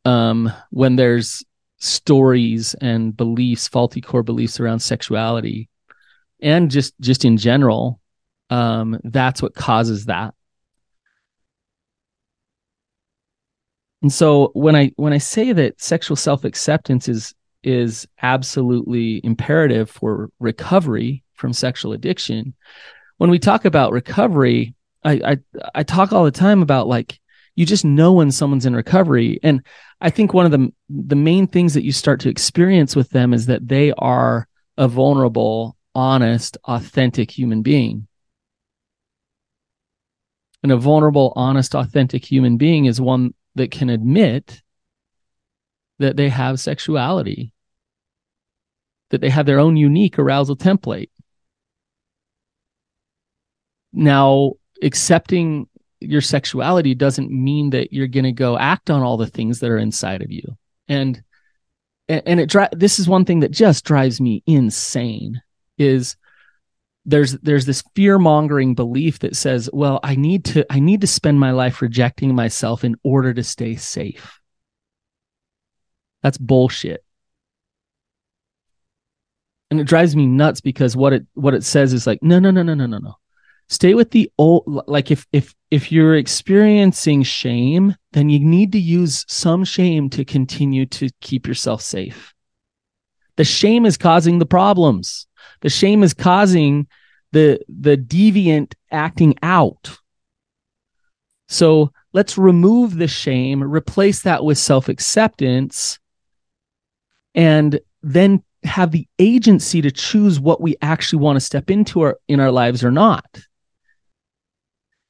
um, 0.06 0.52
when 0.70 0.96
there's 0.96 1.44
stories 1.78 2.74
and 2.76 3.16
beliefs, 3.16 3.68
faulty 3.68 4.02
core 4.02 4.24
beliefs 4.24 4.60
around 4.60 4.80
sexuality, 4.80 5.70
and 6.42 6.72
just 6.72 6.94
just 7.00 7.26
in 7.26 7.38
general, 7.38 8.00
um, 8.50 9.00
that's 9.04 9.42
what 9.42 9.54
causes 9.54 10.06
that. 10.06 10.34
And 14.02 14.12
so 14.12 14.52
when 14.54 14.76
I 14.76 14.92
when 14.96 15.14
I 15.14 15.18
say 15.18 15.54
that 15.54 15.82
sexual 15.82 16.18
self 16.18 16.44
acceptance 16.44 17.08
is 17.08 17.34
is 17.63 18.08
absolutely 18.22 19.22
imperative 19.24 19.89
for 19.89 20.29
recovery 20.39 21.24
from 21.34 21.53
sexual 21.53 21.93
addiction, 21.93 22.53
when 23.17 23.29
we 23.29 23.39
talk 23.39 23.65
about 23.65 23.91
recovery, 23.91 24.75
I, 25.03 25.13
I 25.13 25.62
I 25.75 25.84
talk 25.84 26.13
all 26.13 26.24
the 26.24 26.32
time 26.32 26.62
about 26.62 26.88
like 26.88 27.20
you 27.55 27.65
just 27.65 27.86
know 27.86 28.13
when 28.13 28.32
someone's 28.32 28.65
in 28.65 28.75
recovery, 28.75 29.39
and 29.43 29.62
I 30.01 30.10
think 30.10 30.34
one 30.34 30.46
of 30.46 30.51
the 30.51 30.72
the 30.89 31.15
main 31.15 31.48
things 31.48 31.74
that 31.74 31.84
you 31.84 31.91
start 31.91 32.20
to 32.22 32.29
experience 32.29 32.96
with 32.96 33.10
them 33.12 33.34
is 33.34 33.46
that 33.46 33.67
they 33.67 33.93
are 33.93 34.48
a 34.77 34.88
vulnerable, 34.88 35.77
honest, 35.93 36.58
authentic 36.65 37.32
human 37.32 37.62
being. 37.62 38.08
And 40.63 40.72
a 40.72 40.77
vulnerable, 40.77 41.34
honest, 41.36 41.75
authentic 41.75 42.29
human 42.29 42.58
being 42.58 42.86
is 42.86 43.00
one 43.00 43.34
that 43.55 43.72
can 43.72 43.89
admit 43.89 44.62
that 46.00 46.17
they 46.17 46.29
have 46.29 46.60
sexuality, 46.60 47.53
that 49.10 49.22
they 49.22 49.30
have 49.30 49.46
their 49.46 49.60
own 49.60 49.76
unique 49.76 50.18
arousal 50.18 50.56
template 50.56 51.10
now, 53.94 54.54
accepting 54.82 55.68
your 56.00 56.22
sexuality 56.22 56.96
doesn't 56.96 57.32
mean 57.32 57.70
that 57.70 57.94
you're 57.94 58.08
going 58.08 58.24
to 58.26 58.32
go 58.32 58.58
act 58.58 58.90
on 58.90 59.04
all 59.04 59.18
the 59.18 59.28
things 59.28 59.60
that 59.60 59.70
are 59.70 59.78
inside 59.78 60.22
of 60.22 60.32
you. 60.32 60.58
And 60.88 61.24
and 62.10 62.42
it 62.42 62.54
this 62.74 63.00
is 63.00 63.08
one 63.08 63.24
thing 63.24 63.39
that 63.39 63.52
just 63.52 63.86
drives 63.86 64.20
me 64.20 64.44
insane 64.46 65.42
is 65.78 66.18
there's 67.06 67.34
there's 67.39 67.66
this 67.66 67.84
fear-mongering 67.96 68.76
belief 68.76 69.20
that 69.20 69.38
says, 69.38 69.70
well, 69.72 70.02
I 70.04 70.16
need 70.16 70.44
to 70.46 70.66
I 70.70 70.80
need 70.82 71.02
to 71.02 71.08
spend 71.08 71.39
my 71.39 71.52
life 71.52 71.82
rejecting 71.82 72.36
myself 72.36 72.84
in 72.84 72.96
order 73.04 73.34
to 73.34 73.44
stay 73.44 73.76
safe. 73.78 74.42
That's 76.24 76.38
bullshit. 76.38 77.03
And 79.74 79.80
it 79.80 79.86
drives 79.86 80.16
me 80.16 80.28
nuts 80.28 80.62
because 80.62 80.96
what 80.96 81.14
it 81.14 81.26
what 81.34 81.56
it 81.56 81.64
says 81.64 81.94
is 81.94 82.06
like, 82.06 82.22
no, 82.22 82.38
no, 82.38 82.52
no, 82.52 82.62
no, 82.62 82.76
no, 82.76 82.86
no, 82.86 83.00
no. 83.00 83.16
Stay 83.70 83.96
with 83.96 84.12
the 84.12 84.32
old 84.38 84.84
like 84.86 85.10
if 85.10 85.26
if 85.34 85.56
if 85.72 85.92
you're 85.92 86.14
experiencing 86.14 87.24
shame 87.24 87.96
then 88.12 88.30
you 88.30 88.40
need 88.40 88.72
to 88.74 88.80
use 88.80 89.26
some 89.28 89.64
shame 89.64 90.12
to 90.12 90.24
continue 90.24 90.86
to 90.86 91.10
keep 91.22 91.48
yourself 91.48 91.82
safe. 91.82 92.36
The 93.36 93.44
shame 93.44 93.88
is 93.88 93.98
causing 93.98 94.38
the 94.38 94.46
problems. 94.46 95.26
The 95.62 95.72
shame 95.72 96.04
is 96.04 96.14
causing 96.14 96.86
the 97.32 97.60
the 97.68 97.98
deviant 97.98 98.76
acting 98.92 99.34
out. 99.42 99.98
So 101.50 101.92
let's 102.12 102.38
remove 102.38 102.96
the 102.96 103.08
shame 103.08 103.64
replace 103.64 104.22
that 104.22 104.46
with 104.46 104.60
self-acceptance 104.60 105.98
and 107.34 107.80
then 108.04 108.44
have 108.63 108.91
the 108.91 109.08
agency 109.19 109.82
to 109.82 109.91
choose 109.91 110.39
what 110.39 110.62
we 110.62 110.76
actually 110.82 111.19
want 111.19 111.36
to 111.36 111.41
step 111.41 111.69
into 111.69 112.02
our 112.02 112.17
in 112.28 112.39
our 112.39 112.52
lives 112.52 112.84
or 112.84 112.91
not 112.91 113.26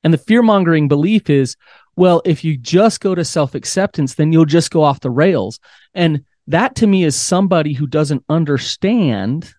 and 0.03 0.13
the 0.13 0.17
fear 0.17 0.41
mongering 0.41 0.87
belief 0.87 1.29
is, 1.29 1.55
well, 1.95 2.21
if 2.25 2.43
you 2.43 2.57
just 2.57 2.99
go 2.99 3.15
to 3.15 3.23
self 3.23 3.55
acceptance, 3.55 4.15
then 4.15 4.33
you'll 4.33 4.45
just 4.45 4.71
go 4.71 4.83
off 4.83 4.99
the 4.99 5.09
rails. 5.09 5.59
And 5.93 6.25
that 6.47 6.75
to 6.75 6.87
me 6.87 7.03
is 7.03 7.15
somebody 7.15 7.73
who 7.73 7.87
doesn't 7.87 8.25
understand 8.27 9.53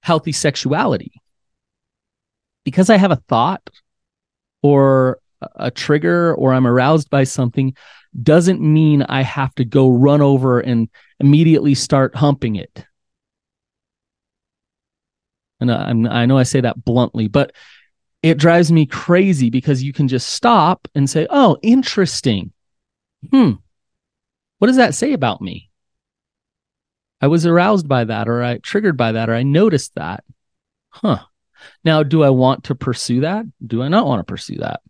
healthy 0.00 0.32
sexuality. 0.32 1.12
Because 2.64 2.88
I 2.90 2.96
have 2.96 3.10
a 3.10 3.22
thought 3.28 3.68
or 4.62 5.18
a 5.56 5.70
trigger 5.70 6.34
or 6.34 6.52
I'm 6.52 6.66
aroused 6.66 7.10
by 7.10 7.24
something 7.24 7.74
doesn't 8.22 8.60
mean 8.60 9.02
I 9.02 9.22
have 9.22 9.54
to 9.56 9.64
go 9.64 9.88
run 9.88 10.20
over 10.20 10.60
and 10.60 10.88
immediately 11.20 11.74
start 11.74 12.14
humping 12.14 12.56
it. 12.56 12.84
And 15.60 15.70
I, 15.72 16.22
I 16.22 16.26
know 16.26 16.36
I 16.36 16.42
say 16.42 16.60
that 16.60 16.84
bluntly, 16.84 17.28
but 17.28 17.52
it 18.22 18.38
drives 18.38 18.70
me 18.70 18.86
crazy 18.86 19.50
because 19.50 19.82
you 19.82 19.92
can 19.92 20.08
just 20.08 20.30
stop 20.30 20.88
and 20.94 21.08
say, 21.08 21.26
oh, 21.30 21.58
interesting. 21.62 22.52
Hmm. 23.30 23.52
What 24.58 24.66
does 24.68 24.76
that 24.76 24.94
say 24.94 25.12
about 25.12 25.40
me? 25.40 25.70
I 27.20 27.28
was 27.28 27.46
aroused 27.46 27.88
by 27.88 28.04
that, 28.04 28.28
or 28.28 28.42
I 28.42 28.58
triggered 28.58 28.96
by 28.96 29.12
that, 29.12 29.30
or 29.30 29.34
I 29.34 29.44
noticed 29.44 29.94
that. 29.94 30.24
Huh. 30.90 31.20
Now, 31.84 32.02
do 32.02 32.22
I 32.22 32.30
want 32.30 32.64
to 32.64 32.74
pursue 32.74 33.20
that? 33.20 33.44
Do 33.64 33.82
I 33.82 33.88
not 33.88 34.06
want 34.06 34.20
to 34.20 34.24
pursue 34.24 34.56
that? 34.58 34.80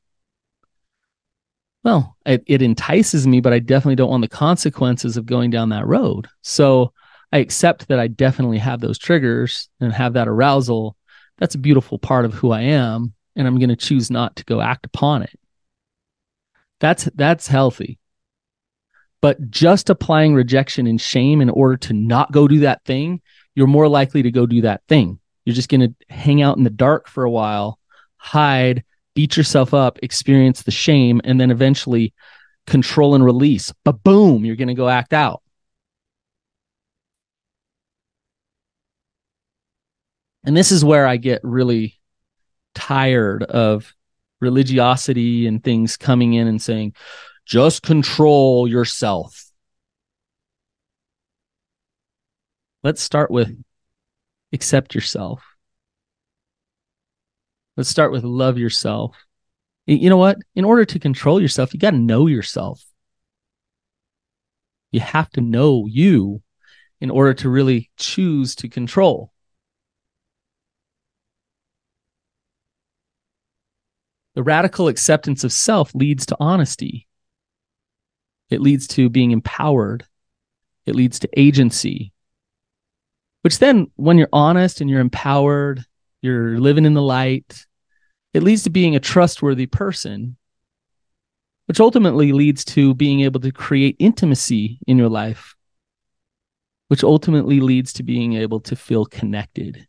Well, 1.84 2.16
it, 2.24 2.44
it 2.46 2.62
entices 2.62 3.26
me, 3.26 3.40
but 3.40 3.52
I 3.52 3.58
definitely 3.58 3.96
don't 3.96 4.10
want 4.10 4.22
the 4.22 4.28
consequences 4.28 5.16
of 5.16 5.26
going 5.26 5.50
down 5.50 5.70
that 5.70 5.86
road. 5.86 6.28
So 6.42 6.92
I 7.32 7.38
accept 7.38 7.88
that 7.88 7.98
I 7.98 8.06
definitely 8.06 8.58
have 8.58 8.80
those 8.80 8.98
triggers 8.98 9.68
and 9.80 9.92
have 9.92 10.12
that 10.12 10.28
arousal. 10.28 10.96
That's 11.38 11.54
a 11.54 11.58
beautiful 11.58 11.98
part 11.98 12.24
of 12.24 12.34
who 12.34 12.52
I 12.52 12.60
am 12.62 13.14
and 13.36 13.46
I'm 13.46 13.58
going 13.58 13.70
to 13.70 13.76
choose 13.76 14.10
not 14.10 14.36
to 14.36 14.44
go 14.44 14.60
act 14.60 14.86
upon 14.86 15.22
it. 15.22 15.38
That's 16.80 17.04
that's 17.14 17.46
healthy. 17.46 17.98
But 19.20 19.50
just 19.50 19.88
applying 19.88 20.34
rejection 20.34 20.86
and 20.86 21.00
shame 21.00 21.40
in 21.40 21.48
order 21.48 21.76
to 21.76 21.92
not 21.92 22.32
go 22.32 22.48
do 22.48 22.60
that 22.60 22.84
thing, 22.84 23.20
you're 23.54 23.68
more 23.68 23.88
likely 23.88 24.22
to 24.22 24.32
go 24.32 24.46
do 24.46 24.62
that 24.62 24.82
thing. 24.88 25.20
You're 25.44 25.54
just 25.54 25.68
going 25.68 25.80
to 25.80 25.94
hang 26.12 26.42
out 26.42 26.56
in 26.56 26.64
the 26.64 26.70
dark 26.70 27.08
for 27.08 27.22
a 27.22 27.30
while, 27.30 27.78
hide, 28.16 28.84
beat 29.14 29.36
yourself 29.36 29.74
up, 29.74 29.98
experience 30.02 30.62
the 30.62 30.70
shame, 30.70 31.20
and 31.24 31.40
then 31.40 31.50
eventually 31.50 32.14
control 32.66 33.14
and 33.14 33.24
release. 33.24 33.72
But 33.84 34.02
boom, 34.02 34.44
you're 34.44 34.56
going 34.56 34.68
to 34.68 34.74
go 34.74 34.88
act 34.88 35.12
out. 35.12 35.42
And 40.44 40.56
this 40.56 40.72
is 40.72 40.84
where 40.84 41.06
I 41.06 41.18
get 41.18 41.40
really 41.44 42.00
tired 42.74 43.44
of 43.44 43.92
religiosity 44.40 45.46
and 45.46 45.62
things 45.62 45.96
coming 45.96 46.34
in 46.34 46.48
and 46.48 46.60
saying, 46.60 46.94
just 47.46 47.82
control 47.82 48.66
yourself. 48.66 49.50
Let's 52.82 53.00
start 53.00 53.30
with 53.30 53.56
accept 54.52 54.94
yourself. 54.94 55.51
Let's 57.76 57.88
start 57.88 58.12
with 58.12 58.24
love 58.24 58.58
yourself. 58.58 59.16
You 59.86 60.10
know 60.10 60.16
what? 60.16 60.38
In 60.54 60.64
order 60.64 60.84
to 60.84 60.98
control 60.98 61.40
yourself, 61.40 61.72
you 61.72 61.80
got 61.80 61.90
to 61.92 61.98
know 61.98 62.26
yourself. 62.26 62.84
You 64.90 65.00
have 65.00 65.30
to 65.30 65.40
know 65.40 65.86
you 65.88 66.42
in 67.00 67.10
order 67.10 67.34
to 67.34 67.48
really 67.48 67.90
choose 67.96 68.54
to 68.56 68.68
control. 68.68 69.32
The 74.34 74.42
radical 74.42 74.88
acceptance 74.88 75.44
of 75.44 75.52
self 75.52 75.94
leads 75.94 76.26
to 76.26 76.36
honesty. 76.38 77.06
It 78.50 78.60
leads 78.60 78.86
to 78.88 79.08
being 79.08 79.30
empowered. 79.30 80.04
It 80.84 80.94
leads 80.94 81.18
to 81.20 81.28
agency, 81.38 82.12
which 83.42 83.58
then, 83.58 83.90
when 83.96 84.18
you're 84.18 84.28
honest 84.32 84.80
and 84.80 84.90
you're 84.90 85.00
empowered, 85.00 85.84
you're 86.22 86.58
living 86.58 86.86
in 86.86 86.94
the 86.94 87.02
light, 87.02 87.66
it 88.32 88.42
leads 88.42 88.62
to 88.62 88.70
being 88.70 88.96
a 88.96 89.00
trustworthy 89.00 89.66
person, 89.66 90.36
which 91.66 91.80
ultimately 91.80 92.32
leads 92.32 92.64
to 92.64 92.94
being 92.94 93.20
able 93.20 93.40
to 93.40 93.52
create 93.52 93.96
intimacy 93.98 94.78
in 94.86 94.96
your 94.96 95.08
life, 95.08 95.54
which 96.88 97.04
ultimately 97.04 97.60
leads 97.60 97.92
to 97.94 98.02
being 98.02 98.34
able 98.34 98.60
to 98.60 98.76
feel 98.76 99.04
connected 99.04 99.86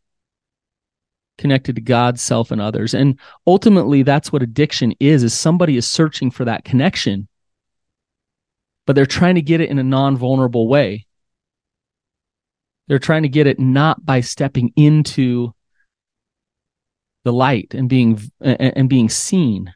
connected 1.38 1.76
to 1.76 1.82
God, 1.82 2.20
self, 2.20 2.52
and 2.52 2.62
others. 2.62 2.94
And 2.94 3.20
ultimately, 3.48 4.04
that's 4.04 4.32
what 4.32 4.44
addiction 4.44 4.94
is, 5.00 5.24
is 5.24 5.34
somebody 5.34 5.78
is 5.78 5.88
searching 5.88 6.32
for 6.32 6.46
that 6.46 6.64
connection, 6.64 7.28
but 8.86 8.96
they're 8.96 9.06
trying 9.06 9.36
to 9.36 9.42
get 9.42 9.62
it 9.62 9.70
in 9.70 9.80
a 9.80 9.84
non-vulnerable 9.84 10.68
way. 10.68 11.06
They're 12.88 13.00
trying 13.00 13.24
to 13.24 13.30
get 13.30 13.48
it 13.48 13.60
not 13.60 14.06
by 14.06 14.22
stepping 14.22 14.74
into 14.76 15.54
the 17.24 17.34
light 17.34 17.74
and 17.74 17.90
being 17.90 18.20
and, 18.42 18.90
being 18.90 19.10
seen. 19.10 19.74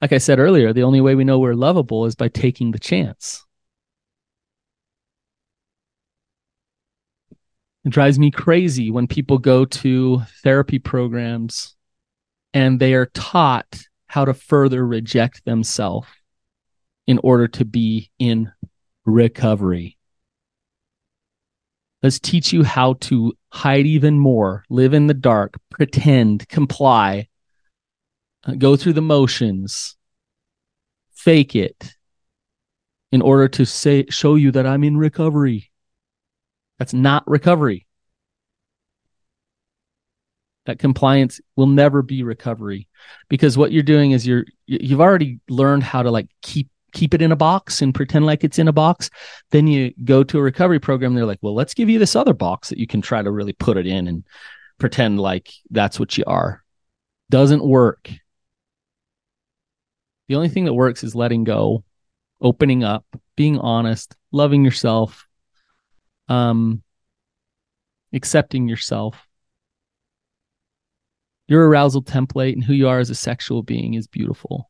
Like 0.00 0.12
I 0.12 0.18
said 0.18 0.38
earlier, 0.38 0.72
the 0.72 0.84
only 0.84 1.00
way 1.00 1.14
we 1.14 1.24
know 1.24 1.38
we're 1.38 1.54
lovable 1.54 2.06
is 2.06 2.14
by 2.14 2.28
taking 2.28 2.70
the 2.70 2.78
chance. 2.78 3.44
It 7.84 7.90
drives 7.90 8.18
me 8.18 8.30
crazy 8.30 8.90
when 8.90 9.06
people 9.06 9.38
go 9.38 9.64
to 9.64 10.22
therapy 10.42 10.78
programs 10.78 11.74
and 12.54 12.78
they 12.78 12.94
are 12.94 13.06
taught 13.06 13.82
how 14.06 14.24
to 14.24 14.34
further 14.34 14.86
reject 14.86 15.44
themselves 15.44 16.08
in 17.06 17.18
order 17.22 17.48
to 17.48 17.64
be 17.64 18.10
in 18.18 18.52
recovery. 19.04 19.97
Let's 22.02 22.20
teach 22.20 22.52
you 22.52 22.62
how 22.62 22.94
to 22.94 23.34
hide 23.50 23.86
even 23.86 24.18
more, 24.18 24.64
live 24.70 24.94
in 24.94 25.08
the 25.08 25.14
dark, 25.14 25.56
pretend, 25.70 26.48
comply, 26.48 27.28
uh, 28.46 28.54
go 28.54 28.76
through 28.76 28.92
the 28.92 29.02
motions, 29.02 29.96
fake 31.12 31.56
it 31.56 31.94
in 33.10 33.20
order 33.20 33.48
to 33.48 33.64
say 33.64 34.06
show 34.10 34.36
you 34.36 34.52
that 34.52 34.66
I'm 34.66 34.84
in 34.84 34.96
recovery. 34.96 35.70
That's 36.78 36.92
not 36.92 37.26
recovery. 37.26 37.86
That 40.66 40.78
compliance 40.78 41.40
will 41.56 41.66
never 41.66 42.02
be 42.02 42.22
recovery 42.22 42.88
because 43.28 43.56
what 43.56 43.72
you're 43.72 43.82
doing 43.82 44.12
is 44.12 44.26
you're 44.26 44.44
you've 44.66 45.00
already 45.00 45.40
learned 45.48 45.82
how 45.82 46.02
to 46.02 46.10
like 46.10 46.28
keep 46.42 46.68
keep 46.92 47.14
it 47.14 47.22
in 47.22 47.32
a 47.32 47.36
box 47.36 47.82
and 47.82 47.94
pretend 47.94 48.26
like 48.26 48.44
it's 48.44 48.58
in 48.58 48.68
a 48.68 48.72
box. 48.72 49.10
Then 49.50 49.66
you 49.66 49.92
go 50.04 50.22
to 50.24 50.38
a 50.38 50.42
recovery 50.42 50.80
program. 50.80 51.14
They're 51.14 51.26
like, 51.26 51.38
well, 51.42 51.54
let's 51.54 51.74
give 51.74 51.88
you 51.88 51.98
this 51.98 52.16
other 52.16 52.34
box 52.34 52.68
that 52.68 52.78
you 52.78 52.86
can 52.86 53.00
try 53.00 53.22
to 53.22 53.30
really 53.30 53.52
put 53.52 53.76
it 53.76 53.86
in 53.86 54.08
and 54.08 54.24
pretend 54.78 55.20
like 55.20 55.50
that's 55.70 56.00
what 56.00 56.16
you 56.16 56.24
are. 56.26 56.62
Doesn't 57.30 57.64
work. 57.64 58.10
The 60.28 60.34
only 60.34 60.48
thing 60.48 60.66
that 60.66 60.74
works 60.74 61.02
is 61.04 61.14
letting 61.14 61.44
go, 61.44 61.84
opening 62.40 62.84
up, 62.84 63.04
being 63.36 63.58
honest, 63.58 64.14
loving 64.30 64.64
yourself, 64.64 65.26
um, 66.28 66.82
accepting 68.12 68.68
yourself. 68.68 69.26
Your 71.46 71.66
arousal 71.66 72.02
template 72.02 72.52
and 72.52 72.62
who 72.62 72.74
you 72.74 72.88
are 72.88 72.98
as 72.98 73.08
a 73.08 73.14
sexual 73.14 73.62
being 73.62 73.94
is 73.94 74.06
beautiful. 74.06 74.67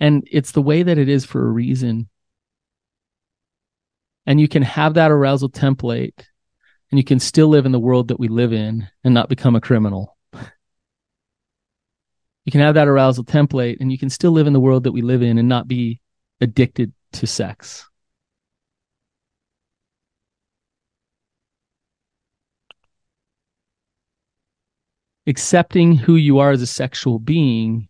And 0.00 0.26
it's 0.30 0.52
the 0.52 0.62
way 0.62 0.82
that 0.82 0.98
it 0.98 1.08
is 1.08 1.24
for 1.24 1.46
a 1.46 1.50
reason. 1.50 2.08
And 4.26 4.40
you 4.40 4.48
can 4.48 4.62
have 4.62 4.94
that 4.94 5.10
arousal 5.10 5.48
template 5.48 6.24
and 6.90 6.98
you 6.98 7.04
can 7.04 7.18
still 7.18 7.48
live 7.48 7.66
in 7.66 7.72
the 7.72 7.80
world 7.80 8.08
that 8.08 8.20
we 8.20 8.28
live 8.28 8.52
in 8.52 8.88
and 9.04 9.14
not 9.14 9.28
become 9.28 9.56
a 9.56 9.60
criminal. 9.60 10.16
You 12.44 12.52
can 12.52 12.60
have 12.60 12.74
that 12.74 12.88
arousal 12.88 13.24
template 13.24 13.76
and 13.80 13.92
you 13.92 13.98
can 13.98 14.08
still 14.08 14.32
live 14.32 14.46
in 14.46 14.52
the 14.52 14.60
world 14.60 14.84
that 14.84 14.92
we 14.92 15.02
live 15.02 15.22
in 15.22 15.38
and 15.38 15.48
not 15.48 15.68
be 15.68 16.00
addicted 16.40 16.92
to 17.12 17.26
sex. 17.26 17.88
accepting 25.28 25.94
who 25.94 26.16
you 26.16 26.38
are 26.38 26.50
as 26.50 26.62
a 26.62 26.66
sexual 26.66 27.18
being 27.18 27.88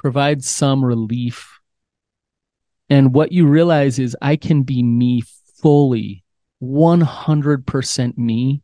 provides 0.00 0.48
some 0.48 0.82
relief. 0.82 1.60
And 2.88 3.14
what 3.14 3.32
you 3.32 3.46
realize 3.46 3.98
is 3.98 4.16
I 4.20 4.36
can 4.36 4.62
be 4.62 4.82
me 4.82 5.22
fully, 5.62 6.24
100% 6.62 8.18
me, 8.18 8.62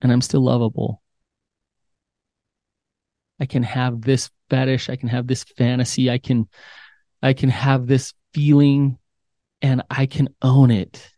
and 0.00 0.12
I'm 0.12 0.20
still 0.20 0.44
lovable. 0.44 1.02
I 3.40 3.46
can 3.46 3.64
have 3.64 4.00
this 4.00 4.30
fetish, 4.48 4.88
I 4.88 4.96
can 4.96 5.08
have 5.08 5.26
this 5.26 5.42
fantasy, 5.42 6.10
I 6.10 6.18
can 6.18 6.48
I 7.20 7.32
can 7.32 7.50
have 7.50 7.88
this 7.88 8.14
feeling 8.32 8.96
and 9.60 9.82
I 9.90 10.06
can 10.06 10.28
own 10.40 10.70
it. 10.70 11.10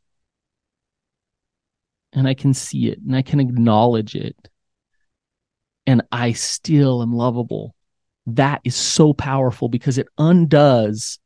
And 2.14 2.26
I 2.26 2.32
can 2.32 2.54
see 2.54 2.88
it 2.88 2.98
and 2.98 3.14
I 3.14 3.20
can 3.20 3.38
acknowledge 3.38 4.14
it 4.14 4.48
and 5.86 6.02
I 6.10 6.32
still 6.32 7.02
am 7.02 7.12
lovable. 7.12 7.74
That 8.36 8.60
is 8.64 8.76
so 8.76 9.12
powerful 9.12 9.68
because 9.68 9.98
it 9.98 10.08
undoes 10.18 11.18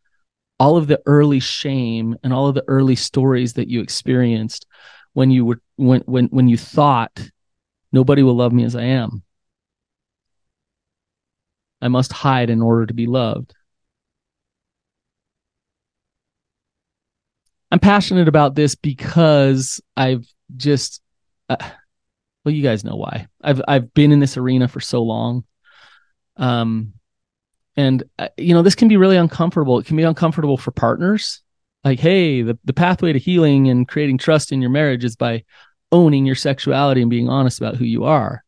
all 0.59 0.77
of 0.77 0.87
the 0.87 1.01
early 1.07 1.41
shame 1.41 2.17
and 2.23 2.33
all 2.33 2.49
of 2.49 2.55
the 2.55 2.65
early 2.69 2.97
stories 2.97 3.55
that 3.55 3.69
you 3.69 3.81
experienced 3.81 4.67
when 5.13 5.31
you 5.31 5.45
were 5.45 5.61
when 5.77 6.01
when 6.07 6.27
when 6.27 6.49
you 6.49 6.57
thought 6.57 7.31
nobody 7.93 8.23
will 8.23 8.37
love 8.37 8.53
me 8.53 8.65
as 8.65 8.77
I 8.77 8.85
am. 8.85 9.23
I 11.81 11.89
must 11.89 12.13
hide 12.13 12.51
in 12.51 12.63
order 12.63 12.87
to 12.87 12.95
be 12.95 13.07
loved. 13.07 13.55
I'm 17.71 17.81
passionate 17.81 18.29
about 18.29 18.55
this 18.55 18.75
because 18.75 19.81
I've 19.97 20.27
just 20.57 21.03
uh, 21.49 21.57
well, 22.45 22.55
you 22.55 22.63
guys 22.63 22.85
know 22.85 22.97
why. 22.97 23.27
I've 23.43 23.61
I've 23.67 23.93
been 23.95 24.13
in 24.13 24.21
this 24.21 24.37
arena 24.37 24.69
for 24.69 24.81
so 24.81 25.03
long. 25.03 25.45
Um 26.37 26.95
and 27.77 28.05
uh, 28.19 28.29
you 28.37 28.55
know, 28.55 28.63
this 28.63 28.75
can 28.75 28.89
be 28.89 28.97
really 28.97 29.17
uncomfortable. 29.17 29.79
It 29.79 29.87
can 29.87 29.97
be 29.97 30.03
uncomfortable 30.03 30.57
for 30.57 30.71
partners. 30.71 31.43
Like, 31.83 32.01
hey, 32.01 32.43
the, 32.43 32.59
the 32.65 32.73
pathway 32.73 33.13
to 33.13 33.19
healing 33.19 33.69
and 33.69 33.87
creating 33.87 34.19
trust 34.19 34.53
in 34.53 34.61
your 34.61 34.71
marriage 34.71 35.05
is 35.05 35.17
by 35.17 35.45
owning 35.93 36.25
your 36.25 36.35
sexuality 36.35 37.03
and 37.03 37.11
being 37.11 37.29
honest 37.29 37.61
about 37.61 37.77
who 37.77 37.85
you 37.85 38.05
are. 38.05 38.43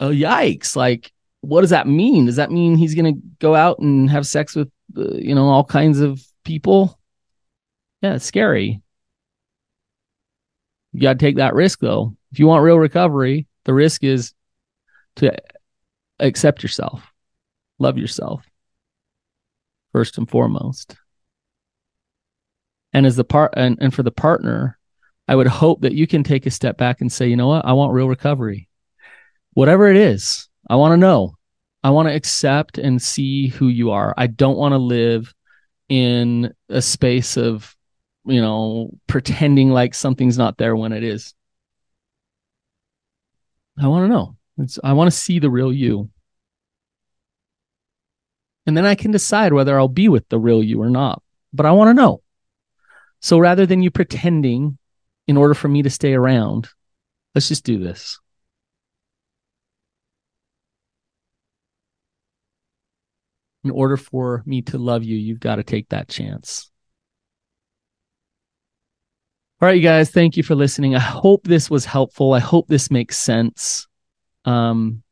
Oh, 0.00 0.10
yikes. 0.10 0.74
Like, 0.74 1.12
what 1.40 1.60
does 1.60 1.70
that 1.70 1.86
mean? 1.86 2.26
Does 2.26 2.36
that 2.36 2.50
mean 2.50 2.76
he's 2.76 2.94
going 2.94 3.14
to 3.14 3.20
go 3.40 3.54
out 3.54 3.78
and 3.78 4.10
have 4.10 4.26
sex 4.26 4.54
with, 4.54 4.70
uh, 4.96 5.14
you 5.14 5.34
know, 5.34 5.48
all 5.48 5.64
kinds 5.64 6.00
of 6.00 6.20
people? 6.44 6.98
Yeah, 8.00 8.14
it's 8.14 8.24
scary. 8.24 8.80
You 10.92 11.02
got 11.02 11.18
to 11.18 11.24
take 11.24 11.36
that 11.36 11.54
risk 11.54 11.80
though. 11.80 12.16
If 12.32 12.38
you 12.38 12.46
want 12.46 12.64
real 12.64 12.78
recovery, 12.78 13.46
the 13.64 13.74
risk 13.74 14.02
is 14.02 14.32
to 15.16 15.36
accept 16.18 16.62
yourself, 16.62 17.02
love 17.78 17.98
yourself 17.98 18.42
first 19.92 20.18
and 20.18 20.28
foremost. 20.28 20.94
And 22.92 23.06
as 23.06 23.16
the 23.16 23.24
part 23.24 23.54
and, 23.56 23.78
and 23.80 23.94
for 23.94 24.02
the 24.02 24.10
partner, 24.10 24.78
I 25.28 25.34
would 25.34 25.46
hope 25.46 25.80
that 25.80 25.94
you 25.94 26.06
can 26.06 26.22
take 26.22 26.46
a 26.46 26.50
step 26.50 26.76
back 26.76 27.00
and 27.00 27.10
say, 27.10 27.28
you 27.28 27.36
know 27.36 27.48
what? 27.48 27.64
I 27.64 27.72
want 27.72 27.92
real 27.92 28.08
recovery. 28.08 28.68
Whatever 29.54 29.88
it 29.88 29.96
is, 29.96 30.48
I 30.68 30.76
want 30.76 30.92
to 30.92 30.96
know. 30.98 31.36
I 31.82 31.90
want 31.90 32.08
to 32.08 32.14
accept 32.14 32.78
and 32.78 33.00
see 33.00 33.48
who 33.48 33.68
you 33.68 33.90
are. 33.90 34.12
I 34.16 34.26
don't 34.26 34.58
want 34.58 34.72
to 34.72 34.78
live 34.78 35.32
in 35.88 36.52
a 36.68 36.82
space 36.82 37.36
of, 37.36 37.74
you 38.24 38.40
know, 38.40 38.90
pretending 39.06 39.70
like 39.70 39.94
something's 39.94 40.36
not 40.36 40.58
there 40.58 40.76
when 40.76 40.92
it 40.92 41.04
is. 41.04 41.34
I 43.80 43.88
want 43.88 44.04
to 44.04 44.08
know. 44.08 44.35
It's, 44.58 44.78
I 44.82 44.92
want 44.94 45.10
to 45.10 45.16
see 45.16 45.38
the 45.38 45.50
real 45.50 45.72
you. 45.72 46.10
And 48.66 48.76
then 48.76 48.84
I 48.84 48.94
can 48.94 49.10
decide 49.10 49.52
whether 49.52 49.78
I'll 49.78 49.88
be 49.88 50.08
with 50.08 50.28
the 50.28 50.38
real 50.38 50.62
you 50.62 50.82
or 50.82 50.90
not. 50.90 51.22
But 51.52 51.66
I 51.66 51.72
want 51.72 51.88
to 51.88 51.94
know. 51.94 52.22
So 53.20 53.38
rather 53.38 53.66
than 53.66 53.82
you 53.82 53.90
pretending 53.90 54.78
in 55.26 55.36
order 55.36 55.54
for 55.54 55.68
me 55.68 55.82
to 55.82 55.90
stay 55.90 56.14
around, 56.14 56.68
let's 57.34 57.48
just 57.48 57.64
do 57.64 57.78
this. 57.78 58.18
In 63.64 63.70
order 63.70 63.96
for 63.96 64.42
me 64.46 64.62
to 64.62 64.78
love 64.78 65.02
you, 65.02 65.16
you've 65.16 65.40
got 65.40 65.56
to 65.56 65.64
take 65.64 65.88
that 65.88 66.08
chance. 66.08 66.70
All 69.60 69.66
right, 69.66 69.76
you 69.76 69.82
guys, 69.82 70.10
thank 70.10 70.36
you 70.36 70.42
for 70.42 70.54
listening. 70.54 70.94
I 70.94 71.00
hope 71.00 71.44
this 71.44 71.70
was 71.70 71.84
helpful. 71.84 72.34
I 72.34 72.40
hope 72.40 72.68
this 72.68 72.90
makes 72.90 73.16
sense. 73.16 73.85
Um, 74.46 75.02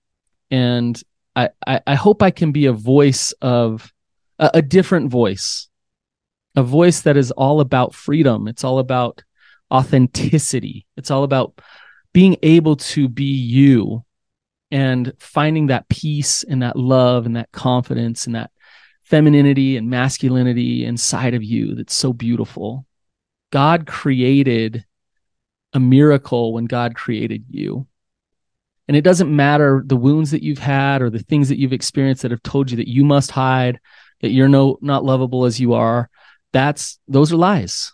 and 0.51 1.01
I, 1.37 1.51
I, 1.67 1.81
I 1.87 1.95
hope 1.95 2.23
I 2.23 2.31
can 2.31 2.53
be 2.53 2.67
a 2.67 2.73
voice 2.73 3.33
of 3.43 3.93
a, 4.39 4.51
a 4.55 4.63
different 4.63 5.11
voice, 5.11 5.69
a 6.55 6.63
voice 6.63 7.03
that 7.03 7.17
is 7.17 7.31
all 7.33 7.61
about 7.61 7.95
freedom. 7.95 8.49
It's 8.49 8.65
all 8.65 8.79
about 8.79 9.23
authenticity. 9.71 10.87
It's 10.97 11.11
all 11.11 11.25
about 11.25 11.61
being 12.13 12.37
able 12.43 12.77
to 12.77 13.09
be 13.09 13.25
you 13.25 14.05
and 14.71 15.13
finding 15.19 15.67
that 15.67 15.89
peace 15.89 16.45
and 16.45 16.63
that 16.63 16.77
love 16.77 17.27
and 17.27 17.37
that 17.37 17.53
confidence 17.53 18.27
and 18.27 18.35
that 18.35 18.51
femininity 19.03 19.77
and 19.77 19.91
masculinity 19.91 20.85
inside 20.85 21.35
of 21.35 21.45
you 21.45 21.75
that's 21.75 21.95
so 21.95 22.13
beautiful. 22.13 22.87
God 23.51 23.87
created 23.87 24.85
a 25.73 25.81
miracle 25.81 26.53
when 26.53 26.65
God 26.65 26.95
created 26.95 27.45
you. 27.51 27.87
And 28.87 28.97
it 28.97 29.03
doesn't 29.03 29.35
matter 29.35 29.83
the 29.87 29.97
wounds 29.97 30.31
that 30.33 30.43
you've 30.43 30.59
had 30.59 31.01
or 31.01 31.11
the 31.11 31.21
things 31.21 31.49
that 31.49 31.59
you've 31.59 31.73
experienced 31.73 32.23
that 32.23 32.31
have 32.31 32.43
told 32.43 32.71
you 32.71 32.77
that 32.77 32.89
you 32.89 33.05
must 33.05 33.31
hide, 33.31 33.81
that 34.21 34.31
you're 34.31 34.49
no 34.49 34.79
not 34.83 35.05
lovable 35.05 35.47
as 35.47 35.59
you 35.59 35.75
are. 35.75 36.11
That's 36.53 36.99
those 37.09 37.33
are 37.33 37.37
lies. 37.37 37.93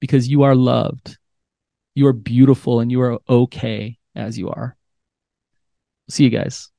Because 0.00 0.28
you 0.28 0.44
are 0.44 0.54
loved. 0.54 1.18
You 1.94 2.06
are 2.06 2.12
beautiful 2.12 2.80
and 2.80 2.90
you 2.90 3.02
are 3.02 3.18
okay 3.28 3.98
as 4.14 4.38
you 4.38 4.48
are. 4.48 4.76
See 6.08 6.24
you 6.24 6.30
guys. 6.30 6.70